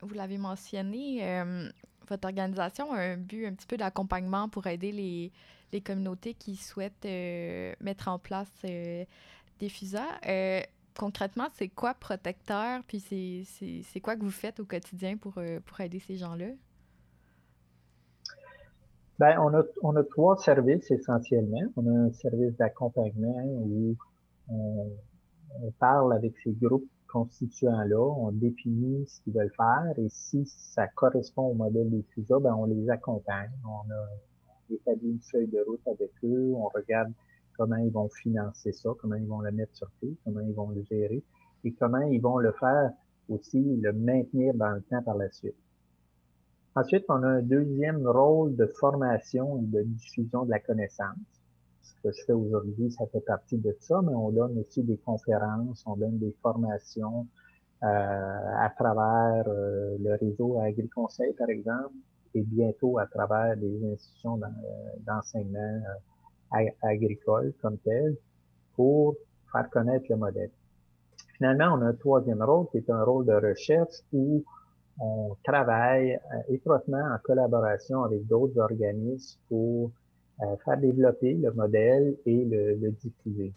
Vous 0.00 0.14
l'avez 0.14 0.38
mentionné, 0.38 1.26
euh, 1.26 1.68
votre 2.08 2.26
organisation 2.26 2.92
a 2.92 2.98
un 2.98 3.16
but 3.16 3.46
un 3.46 3.54
petit 3.54 3.66
peu 3.66 3.76
d'accompagnement 3.76 4.48
pour 4.48 4.66
aider 4.66 4.92
les, 4.92 5.32
les, 5.72 5.80
communautés 5.80 6.34
qui 6.34 6.56
souhaitent 6.56 7.06
euh, 7.06 7.72
mettre 7.80 8.08
en 8.08 8.18
place 8.18 8.50
des 8.62 9.68
FUSA. 9.68 10.06
concrètement, 10.98 11.48
c'est 11.54 11.68
quoi 11.68 11.94
Protecteur? 11.94 12.82
Puis 12.86 13.00
c'est 13.00 14.00
quoi 14.00 14.16
que 14.16 14.22
vous 14.22 14.30
faites 14.30 14.60
au 14.60 14.64
quotidien 14.64 15.16
pour, 15.16 15.34
pour 15.34 15.80
aider 15.80 15.98
ces 15.98 16.16
gens-là? 16.16 16.48
Ben, 19.18 19.38
on 19.38 19.54
a, 19.54 19.62
on 19.82 19.94
a 19.94 20.02
trois 20.02 20.36
services 20.36 20.90
essentiellement. 20.90 21.62
On 21.76 21.86
a 21.86 22.06
un 22.06 22.12
service 22.12 22.56
d'accompagnement 22.56 23.44
où 23.44 23.96
on, 24.48 24.90
parle 25.78 26.12
avec 26.12 26.34
ces 26.42 26.50
groupes 26.52 26.88
constituants-là, 27.06 28.00
on 28.00 28.32
définit 28.32 29.06
ce 29.06 29.20
qu'ils 29.20 29.34
veulent 29.34 29.52
faire 29.56 29.92
et 29.98 30.08
si 30.08 30.44
ça 30.46 30.88
correspond 30.88 31.42
au 31.42 31.54
modèle 31.54 31.90
des 31.90 32.02
FUSA, 32.14 32.40
ben 32.40 32.54
on 32.54 32.64
les 32.64 32.88
accompagne. 32.90 33.50
On 33.64 33.90
a 33.92 34.08
établi 34.74 35.10
une 35.10 35.20
feuille 35.20 35.48
de 35.48 35.60
route 35.66 35.86
avec 35.86 36.10
eux, 36.24 36.52
on 36.54 36.68
regarde 36.68 37.12
comment 37.56 37.76
ils 37.76 37.92
vont 37.92 38.08
financer 38.08 38.72
ça, 38.72 38.90
comment 39.00 39.16
ils 39.16 39.26
vont 39.26 39.40
le 39.40 39.52
mettre 39.52 39.76
sur 39.76 39.90
pied, 40.00 40.16
comment 40.24 40.40
ils 40.40 40.54
vont 40.54 40.70
le 40.70 40.82
gérer 40.84 41.22
et 41.64 41.72
comment 41.72 42.00
ils 42.00 42.20
vont 42.20 42.38
le 42.38 42.52
faire 42.52 42.90
aussi, 43.28 43.60
le 43.80 43.92
maintenir 43.92 44.54
dans 44.54 44.70
le 44.70 44.82
temps 44.82 45.02
par 45.02 45.16
la 45.16 45.30
suite. 45.30 45.54
Ensuite, 46.74 47.04
on 47.08 47.22
a 47.22 47.28
un 47.28 47.42
deuxième 47.42 48.06
rôle 48.06 48.56
de 48.56 48.66
formation 48.66 49.58
et 49.58 49.66
de 49.66 49.82
diffusion 49.82 50.44
de 50.44 50.50
la 50.50 50.58
connaissance. 50.58 51.16
Ce 51.82 51.92
que 52.02 52.12
je 52.12 52.24
fais 52.24 52.32
aujourd'hui, 52.32 52.90
ça 52.90 53.06
fait 53.06 53.20
partie 53.20 53.58
de 53.58 53.76
ça, 53.80 54.00
mais 54.02 54.14
on 54.14 54.30
donne 54.30 54.58
aussi 54.58 54.82
des 54.82 54.96
conférences, 54.96 55.84
on 55.86 55.96
donne 55.96 56.18
des 56.18 56.34
formations 56.42 57.26
euh, 57.82 57.86
à 57.86 58.70
travers 58.70 59.44
euh, 59.48 59.96
le 60.00 60.14
réseau 60.14 60.60
AgriConseil, 60.60 61.34
par 61.34 61.50
exemple, 61.50 61.94
et 62.34 62.42
bientôt 62.42 62.98
à 62.98 63.06
travers 63.06 63.56
des 63.56 63.92
institutions 63.92 64.40
euh, 64.42 64.48
d'enseignement 65.06 65.82
agricole 66.82 67.54
comme 67.62 67.78
tel, 67.78 68.14
pour 68.74 69.16
faire 69.50 69.68
connaître 69.70 70.06
le 70.10 70.16
modèle. 70.16 70.50
Finalement, 71.36 71.76
on 71.76 71.82
a 71.82 71.86
un 71.86 71.94
troisième 71.94 72.42
rôle 72.42 72.66
qui 72.70 72.78
est 72.78 72.90
un 72.90 73.02
rôle 73.04 73.26
de 73.26 73.32
recherche 73.32 73.96
où 74.12 74.44
on 75.00 75.36
travaille 75.42 76.12
euh, 76.12 76.54
étroitement 76.54 77.02
en 77.02 77.18
collaboration 77.22 78.04
avec 78.04 78.26
d'autres 78.26 78.58
organismes 78.58 79.38
pour 79.48 79.90
euh, 80.42 80.56
faire 80.64 80.78
développer 80.78 81.34
le 81.34 81.52
modèle 81.52 82.16
et 82.26 82.44
le, 82.44 82.90
diffuser. 82.92 83.52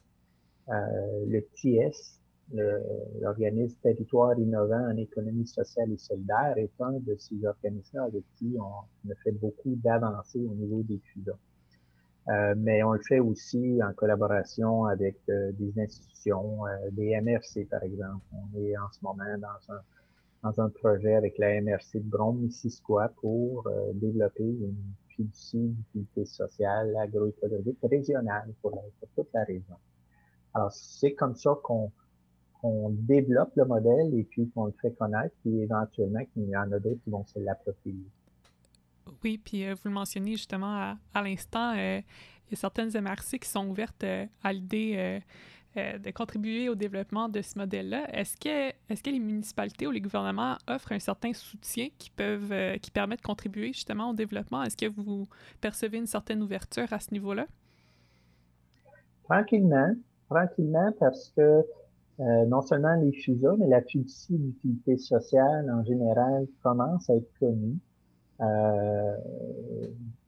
Euh, 0.69 1.25
le 1.27 1.45
TIS, 1.53 2.19
l'organisme 2.53 3.77
Territoire 3.81 4.37
innovant 4.39 4.91
en 4.91 4.97
économie 4.97 5.47
sociale 5.47 5.91
et 5.91 5.97
solidaire, 5.97 6.53
est 6.57 6.71
un 6.79 6.93
de 6.93 7.15
ces 7.17 7.45
organismes 7.45 7.99
avec 7.99 8.23
qui 8.37 8.55
on, 8.59 9.11
a 9.11 9.15
fait 9.23 9.31
beaucoup 9.31 9.75
d'avancées 9.75 10.45
au 10.45 10.53
niveau 10.53 10.83
des 10.83 10.99
FUDA. 10.99 11.33
mais 12.55 12.83
on 12.83 12.93
le 12.93 13.01
fait 13.01 13.19
aussi 13.19 13.79
en 13.83 13.93
collaboration 13.93 14.85
avec 14.85 15.15
des 15.27 15.73
institutions, 15.79 16.61
des 16.91 17.19
MRC 17.19 17.67
par 17.69 17.83
exemple. 17.83 18.23
On 18.33 18.59
est 18.59 18.77
en 18.77 18.91
ce 18.91 18.99
moment 19.03 19.37
dans 19.39 19.73
un 19.73 19.79
dans 20.45 20.61
un 20.61 20.69
projet 20.69 21.15
avec 21.15 21.37
la 21.39 21.59
MRC 21.59 21.95
de 21.95 22.09
Brome-Missisquoi 22.09 23.09
pour 23.19 23.65
euh, 23.65 23.91
développer 23.93 24.43
une 24.43 24.75
fiducie 25.09 25.69
d'utilité 25.69 26.25
sociale 26.25 26.95
agroécologique 26.97 27.79
régionale 27.81 28.53
pour, 28.61 28.79
toute 29.15 29.27
la 29.33 29.43
région. 29.43 29.75
Alors, 30.53 30.71
c'est 30.71 31.13
comme 31.13 31.35
ça 31.35 31.57
qu'on 31.63 31.91
développe 32.89 33.51
le 33.55 33.65
modèle 33.65 34.13
et 34.13 34.23
puis 34.23 34.49
qu'on 34.49 34.65
le 34.65 34.73
fait 34.81 34.91
connaître, 34.97 35.35
puis 35.41 35.61
éventuellement 35.61 36.23
qu'il 36.33 36.49
y 36.49 36.57
en 36.57 36.71
a 36.71 36.79
d'autres 36.79 37.01
qui 37.03 37.09
vont 37.09 37.25
se 37.25 37.39
l'approprier. 37.39 38.05
Oui, 39.23 39.37
puis 39.37 39.65
euh, 39.65 39.73
vous 39.73 39.89
le 39.89 39.91
mentionnez 39.91 40.31
justement 40.31 40.95
à, 41.13 41.21
l'instant, 41.21 41.73
euh, 41.75 42.01
il 42.47 42.51
y 42.51 42.53
a 42.53 42.57
certaines 42.57 42.89
MRC 42.89 43.39
qui 43.39 43.49
sont 43.49 43.67
ouvertes 43.67 44.03
à 44.43 44.53
l'idée 44.53 45.21
euh, 45.77 45.97
de 45.97 46.09
contribuer 46.11 46.69
au 46.69 46.75
développement 46.75 47.27
de 47.27 47.41
ce 47.41 47.59
modèle-là. 47.59 48.07
Est-ce 48.13 48.37
que, 48.37 48.69
est 48.69 49.03
que 49.03 49.09
les 49.09 49.19
municipalités 49.19 49.85
ou 49.85 49.91
les 49.91 49.99
gouvernements 49.99 50.55
offrent 50.69 50.93
un 50.93 50.99
certain 50.99 51.33
soutien 51.33 51.89
qui, 51.97 52.09
peuvent, 52.11 52.53
euh, 52.53 52.77
qui 52.77 52.91
permet 52.91 53.17
de 53.17 53.21
contribuer 53.21 53.73
justement 53.73 54.11
au 54.11 54.13
développement? 54.13 54.63
Est-ce 54.63 54.77
que 54.77 54.85
vous 54.85 55.27
percevez 55.59 55.97
une 55.97 56.07
certaine 56.07 56.41
ouverture 56.41 56.93
à 56.93 56.99
ce 56.99 57.11
niveau-là? 57.11 57.45
Tranquillement, 59.25 59.93
tranquillement, 60.29 60.93
parce 60.97 61.33
que 61.35 61.65
euh, 62.19 62.45
non 62.45 62.61
seulement 62.61 62.95
les 62.95 63.11
FUSA, 63.11 63.55
mais 63.57 63.67
la 63.67 63.81
fiducie 63.81 64.37
d'utilité 64.37 64.97
sociale 64.97 65.69
en 65.71 65.83
général 65.83 66.47
commence 66.63 67.09
à 67.09 67.15
être 67.15 67.31
connue. 67.39 67.77
Euh, 68.41 69.17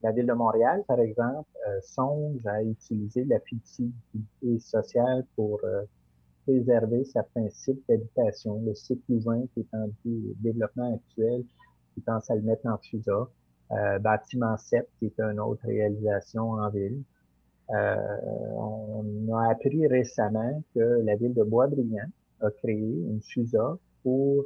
la 0.03 0.11
Ville 0.11 0.25
de 0.25 0.33
Montréal, 0.33 0.83
par 0.87 0.99
exemple, 0.99 1.49
euh, 1.67 1.79
songe 1.81 2.45
à 2.45 2.63
utiliser 2.63 3.25
la 3.25 3.39
fiducie 3.39 3.91
sociale 4.59 5.25
pour 5.35 5.59
euh, 5.63 5.83
préserver 6.43 7.03
certains 7.05 7.49
sites 7.49 7.81
d'habitation. 7.89 8.61
Le 8.65 8.73
site 8.75 9.03
Louvain, 9.09 9.43
qui 9.53 9.61
est 9.61 9.75
en 9.75 9.89
développement 10.05 10.93
actuel, 10.93 11.43
qui 11.93 12.01
pense 12.01 12.29
à 12.29 12.35
le 12.35 12.41
mettre 12.41 12.65
en 12.67 12.77
FUSA. 12.77 13.27
Euh, 13.71 13.99
bâtiment 13.99 14.55
7, 14.55 14.87
qui 14.97 15.07
est 15.07 15.19
une 15.19 15.41
autre 15.41 15.65
réalisation 15.65 16.51
en 16.51 16.69
ville. 16.69 17.03
On 17.69 19.33
a 19.33 19.51
appris 19.51 19.87
récemment 19.87 20.63
que 20.73 21.01
la 21.03 21.15
ville 21.15 21.33
de 21.33 21.43
Boisbriand 21.43 22.09
a 22.41 22.51
créé 22.51 22.77
une 22.77 23.21
FUSA 23.21 23.77
pour 24.03 24.45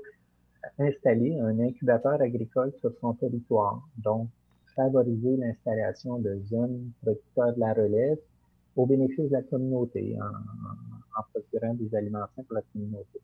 installer 0.79 1.37
un 1.39 1.59
incubateur 1.59 2.21
agricole 2.21 2.71
sur 2.79 2.91
son 2.99 3.13
territoire. 3.13 3.81
Donc, 3.97 4.27
favoriser 4.75 5.37
l'installation 5.37 6.19
de 6.19 6.39
jeunes 6.49 6.91
producteurs 7.01 7.53
de 7.53 7.59
la 7.59 7.73
relève 7.73 8.17
au 8.75 8.85
bénéfice 8.85 9.29
de 9.29 9.33
la 9.33 9.41
communauté, 9.41 10.17
en, 10.21 11.23
procurant 11.33 11.73
des 11.73 11.93
aliments 11.95 12.25
pour 12.35 12.45
la 12.51 12.61
communauté. 12.73 13.19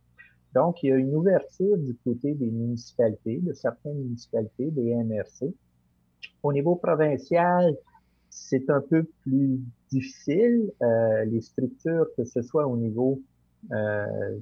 Donc, 0.53 0.83
il 0.83 0.89
y 0.89 0.91
a 0.91 0.95
une 0.95 1.15
ouverture 1.15 1.77
du 1.77 1.95
côté 2.03 2.33
des 2.33 2.51
municipalités, 2.51 3.38
de 3.38 3.53
certaines 3.53 3.97
municipalités, 3.97 4.71
des 4.71 4.95
MRC. 4.95 5.53
Au 6.43 6.51
niveau 6.51 6.75
provincial, 6.75 7.75
c'est 8.29 8.69
un 8.69 8.81
peu 8.81 9.03
plus 9.21 9.62
difficile. 9.91 10.71
Euh, 10.82 11.26
les 11.26 11.41
structures, 11.41 12.08
que 12.15 12.23
ce 12.23 12.41
soit 12.41 12.67
au 12.67 12.78
niveau 12.78 13.21
euh, 13.71 14.38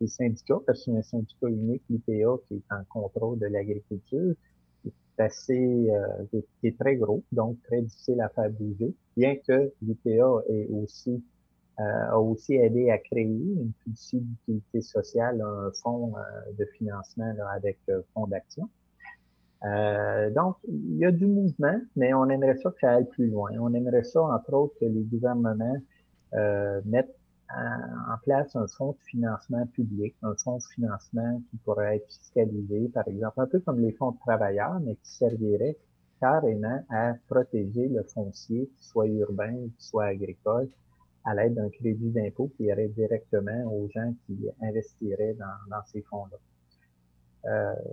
des 0.00 0.06
syndicats, 0.06 0.60
parce 0.66 0.80
que 0.80 0.84
c'est 0.84 0.96
un 0.96 1.02
syndicat 1.02 1.48
unique, 1.48 1.82
l'IPA, 1.90 2.36
qui 2.48 2.54
est 2.54 2.74
en 2.74 2.84
contrôle 2.88 3.38
de 3.38 3.46
l'agriculture, 3.46 4.34
assez, 5.18 5.90
euh, 5.90 6.40
est 6.62 6.78
très 6.78 6.96
gros, 6.96 7.22
donc 7.30 7.62
très 7.64 7.82
difficile 7.82 8.20
à 8.20 8.28
faire 8.30 8.50
bouger, 8.50 8.92
bien 9.16 9.36
que 9.36 9.72
l'IPA 9.82 10.42
est 10.48 10.68
aussi 10.70 11.22
a 11.76 12.20
aussi 12.20 12.54
aidé 12.54 12.88
à 12.90 12.98
créer 12.98 13.24
une 13.24 13.72
fiducie 13.82 14.20
d'utilité 14.20 14.80
sociale, 14.80 15.42
un 15.42 15.72
fonds 15.82 16.12
de 16.56 16.64
financement 16.66 17.34
avec 17.52 17.78
fonds 18.14 18.28
d'action. 18.28 18.68
Donc, 20.34 20.56
il 20.68 20.98
y 20.98 21.04
a 21.04 21.10
du 21.10 21.26
mouvement, 21.26 21.80
mais 21.96 22.12
on 22.12 22.28
aimerait 22.28 22.56
ça 22.56 22.70
que 22.70 22.80
ça 22.80 22.92
aille 22.92 23.08
plus 23.08 23.28
loin. 23.28 23.50
On 23.60 23.72
aimerait 23.72 24.04
ça, 24.04 24.20
entre 24.22 24.52
autres, 24.52 24.74
que 24.80 24.84
les 24.84 25.02
gouvernements 25.02 25.78
mettent 26.84 27.16
en 27.50 28.18
place 28.22 28.54
un 28.56 28.66
fonds 28.66 28.92
de 28.92 28.98
financement 29.04 29.66
public, 29.66 30.14
un 30.22 30.34
fonds 30.42 30.58
de 30.58 30.64
financement 30.74 31.40
qui 31.50 31.56
pourrait 31.58 31.96
être 31.96 32.06
fiscalisé, 32.08 32.88
par 32.88 33.06
exemple, 33.08 33.40
un 33.40 33.46
peu 33.46 33.60
comme 33.60 33.80
les 33.80 33.92
fonds 33.92 34.12
de 34.12 34.18
travailleurs, 34.18 34.80
mais 34.80 34.96
qui 34.96 35.10
servirait 35.10 35.76
carrément 36.20 36.84
à 36.90 37.14
protéger 37.28 37.88
le 37.88 38.02
foncier, 38.02 38.66
qu'il 38.66 38.84
soit 38.84 39.06
urbain, 39.06 39.52
qu'il 39.52 39.72
soit 39.78 40.06
agricole, 40.06 40.68
à 41.24 41.34
l'aide 41.34 41.54
d'un 41.54 41.70
crédit 41.70 42.10
d'impôt 42.10 42.50
qui 42.56 42.64
irait 42.64 42.88
directement 42.88 43.64
aux 43.72 43.88
gens 43.94 44.14
qui 44.26 44.48
investiraient 44.62 45.34
dans, 45.34 45.82
ces 45.86 46.02
fonds-là. 46.02 46.36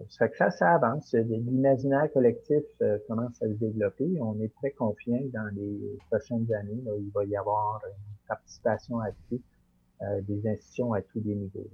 Ça 0.09 0.27
que 0.27 0.37
ça, 0.37 0.49
ça 0.51 0.73
avance. 0.73 1.13
L'imaginaire 1.13 2.11
collectif 2.13 2.63
euh, 2.81 2.97
commence 3.07 3.41
à 3.41 3.47
se 3.47 3.53
développer. 3.53 4.09
On 4.21 4.39
est 4.41 4.53
très 4.55 4.71
confiant 4.71 5.21
dans 5.33 5.49
les 5.55 5.97
prochaines 6.09 6.51
années. 6.53 6.81
Il 6.99 7.11
va 7.13 7.25
y 7.25 7.35
avoir 7.35 7.81
une 7.85 8.27
participation 8.27 8.99
accrue 8.99 9.41
euh, 10.01 10.21
des 10.21 10.47
institutions 10.47 10.93
à 10.93 11.01
tous 11.01 11.21
les 11.23 11.35
niveaux. 11.35 11.69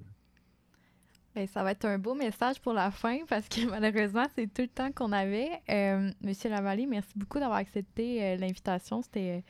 Bien, 1.34 1.47
ça 1.47 1.63
va 1.63 1.71
être 1.71 1.86
un 1.86 1.97
beau 1.97 2.13
message 2.13 2.60
pour 2.60 2.73
la 2.73 2.91
fin 2.91 3.19
parce 3.30 3.47
que 3.47 3.65
malheureusement, 3.69 4.25
c'est 4.36 4.51
tout 4.53 4.63
le 4.63 4.67
temps 4.67 4.91
qu'on 4.91 5.13
avait. 5.13 5.49
Euh, 5.69 6.12
Monsieur 6.21 6.49
Lavallée, 6.49 6.86
merci 6.86 7.13
beaucoup 7.15 7.39
d'avoir 7.39 7.60
accepté 7.60 8.23
euh, 8.23 8.36
l'invitation. 8.36 9.01
C'était 9.01 9.43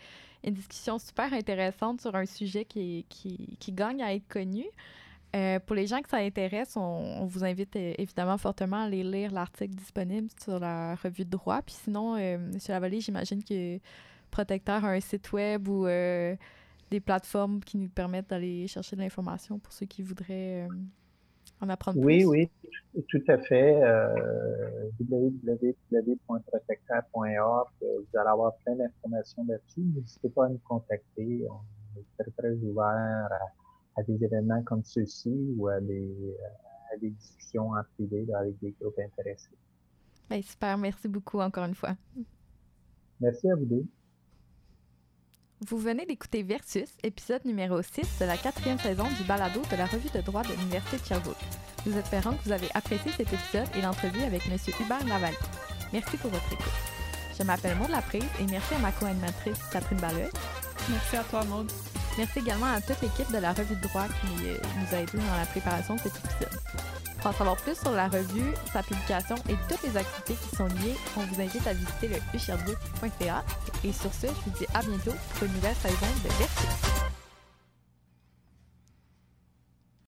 une 0.43 0.53
discussion 0.53 0.99
super 0.99 1.33
intéressante 1.33 2.01
sur 2.01 2.13
un 2.15 2.25
sujet 2.25 2.65
qui, 2.65 3.05
qui 3.09 3.71
gagne 3.71 4.03
à 4.03 4.13
être 4.13 4.27
connu. 4.27 4.65
Pour 5.65 5.75
les 5.75 5.87
gens 5.87 6.01
que 6.01 6.09
ça 6.09 6.17
intéresse, 6.17 6.75
on, 6.77 7.25
vous 7.25 7.43
invite 7.43 7.75
évidemment 7.75 8.37
fortement 8.37 8.77
à 8.77 8.85
aller 8.85 9.03
lire 9.03 9.31
l'article 9.31 9.75
disponible 9.75 10.29
sur 10.41 10.59
la 10.59 10.95
revue 10.95 11.25
de 11.25 11.29
droit. 11.29 11.61
Puis 11.61 11.75
sinon, 11.75 12.13
Monsieur 12.37 12.73
Lavallée, 12.73 13.01
j'imagine 13.01 13.43
que 13.43 13.79
Protecteur 14.31 14.83
a 14.83 14.91
un 14.91 14.99
site 14.99 15.31
web 15.31 15.67
ou 15.67 15.85
des 16.89 16.99
plateformes 16.99 17.61
qui 17.61 17.77
nous 17.77 17.89
permettent 17.89 18.29
d'aller 18.29 18.67
chercher 18.67 18.95
de 18.95 19.01
l'information 19.01 19.57
pour 19.59 19.73
ceux 19.73 19.85
qui 19.85 20.01
voudraient 20.01 20.65
euh, 20.65 20.69
en 21.61 21.69
apprendre 21.69 21.99
oui, 21.99 22.19
plus. 22.19 22.25
Oui, 22.25 22.49
oui, 22.95 23.05
tout 23.09 23.21
à 23.27 23.37
fait. 23.37 23.83
Euh, 23.83 24.89
www.protecteur.org, 24.99 27.67
euh, 27.83 27.99
vous 27.99 28.17
allez 28.17 28.29
avoir 28.29 28.55
plein 28.57 28.75
d'informations 28.75 29.45
là-dessus. 29.47 29.81
N'hésitez 29.81 30.29
pas 30.29 30.45
à 30.45 30.49
nous 30.49 30.61
contacter. 30.67 31.45
On 31.49 31.59
est 31.99 32.05
très, 32.17 32.31
très 32.31 32.53
ouvert 32.53 33.27
à, 33.31 33.39
des 34.03 34.23
événements 34.23 34.61
comme 34.63 34.83
ceux-ci 34.83 35.33
ou 35.57 35.67
à 35.67 35.79
des, 35.79 36.35
à 36.93 36.97
des 36.97 37.09
discussions 37.09 37.71
en 37.71 37.83
privé 37.95 38.25
avec 38.33 38.59
des 38.59 38.73
groupes 38.79 38.99
intéressés. 38.99 39.49
Bien, 40.29 40.41
super. 40.41 40.77
Merci 40.77 41.07
beaucoup 41.07 41.39
encore 41.39 41.65
une 41.65 41.75
fois. 41.75 41.95
Merci 43.19 43.49
à 43.49 43.55
vous 43.55 43.65
deux. 43.65 43.85
Vous 45.65 45.77
venez 45.77 46.05
d'écouter 46.05 46.43
Versus, 46.43 46.95
épisode 47.01 47.43
numéro 47.45 47.81
6 47.81 48.19
de 48.19 48.25
la 48.25 48.37
quatrième 48.37 48.77
saison 48.77 49.05
du 49.17 49.23
balado 49.27 49.59
de 49.71 49.75
la 49.75 49.87
revue 49.87 50.09
de 50.13 50.21
droit 50.21 50.43
de 50.43 50.53
l'Université 50.53 50.97
de 50.97 51.03
Sherbrooke. 51.03 51.35
Nous 51.87 51.97
espérons 51.97 52.31
que 52.37 52.43
vous 52.43 52.51
avez 52.51 52.67
apprécié 52.75 53.11
cet 53.11 53.33
épisode 53.33 53.67
et 53.75 53.81
l'entrevue 53.81 54.21
avec 54.21 54.45
M. 54.47 54.57
Hubert 54.79 55.07
Laval. 55.07 55.33
Merci 55.91 56.17
pour 56.17 56.29
votre 56.29 56.53
écoute. 56.53 56.97
Je 57.37 57.43
m'appelle 57.43 57.75
Maud 57.77 57.89
Laprise 57.89 58.23
et 58.39 58.45
merci 58.45 58.75
à 58.75 58.79
ma 58.79 58.91
co-animatrice 58.91 59.57
Catherine 59.71 59.99
Balleux. 59.99 60.29
Merci 60.89 61.15
à 61.15 61.23
toi, 61.23 61.43
Maud. 61.45 61.71
Merci 62.17 62.39
également 62.39 62.65
à 62.65 62.81
toute 62.81 63.01
l'équipe 63.01 63.31
de 63.31 63.37
la 63.37 63.53
revue 63.53 63.75
de 63.75 63.87
droit 63.87 64.05
qui 64.07 64.47
euh, 64.47 64.57
nous 64.79 64.95
a 64.95 65.01
aidés 65.01 65.17
dans 65.17 65.37
la 65.37 65.45
préparation 65.45 65.95
de 65.95 65.99
cet 65.99 66.13
épisode. 66.17 66.59
Pour 67.17 67.27
en 67.27 67.33
savoir 67.33 67.57
plus 67.57 67.75
sur 67.75 67.91
la 67.91 68.07
revue, 68.07 68.53
sa 68.71 68.81
publication 68.81 69.35
et 69.49 69.55
toutes 69.69 69.83
les 69.83 69.97
activités 69.97 70.35
qui 70.35 70.55
sont 70.55 70.67
liées, 70.67 70.95
on 71.15 71.21
vous 71.21 71.41
invite 71.41 71.65
à 71.67 71.73
visiter 71.73 72.07
le 72.07 72.17
usherbook.ca. 72.33 73.43
Et 73.83 73.93
sur 73.93 74.13
ce, 74.13 74.27
je 74.27 74.49
vous 74.49 74.57
dis 74.57 74.65
à 74.73 74.81
bientôt 74.81 75.17
pour 75.35 75.47
une 75.47 75.53
nouvelle 75.53 75.75
saison 75.75 76.07
de 76.23 76.29
Versus. 76.29 77.06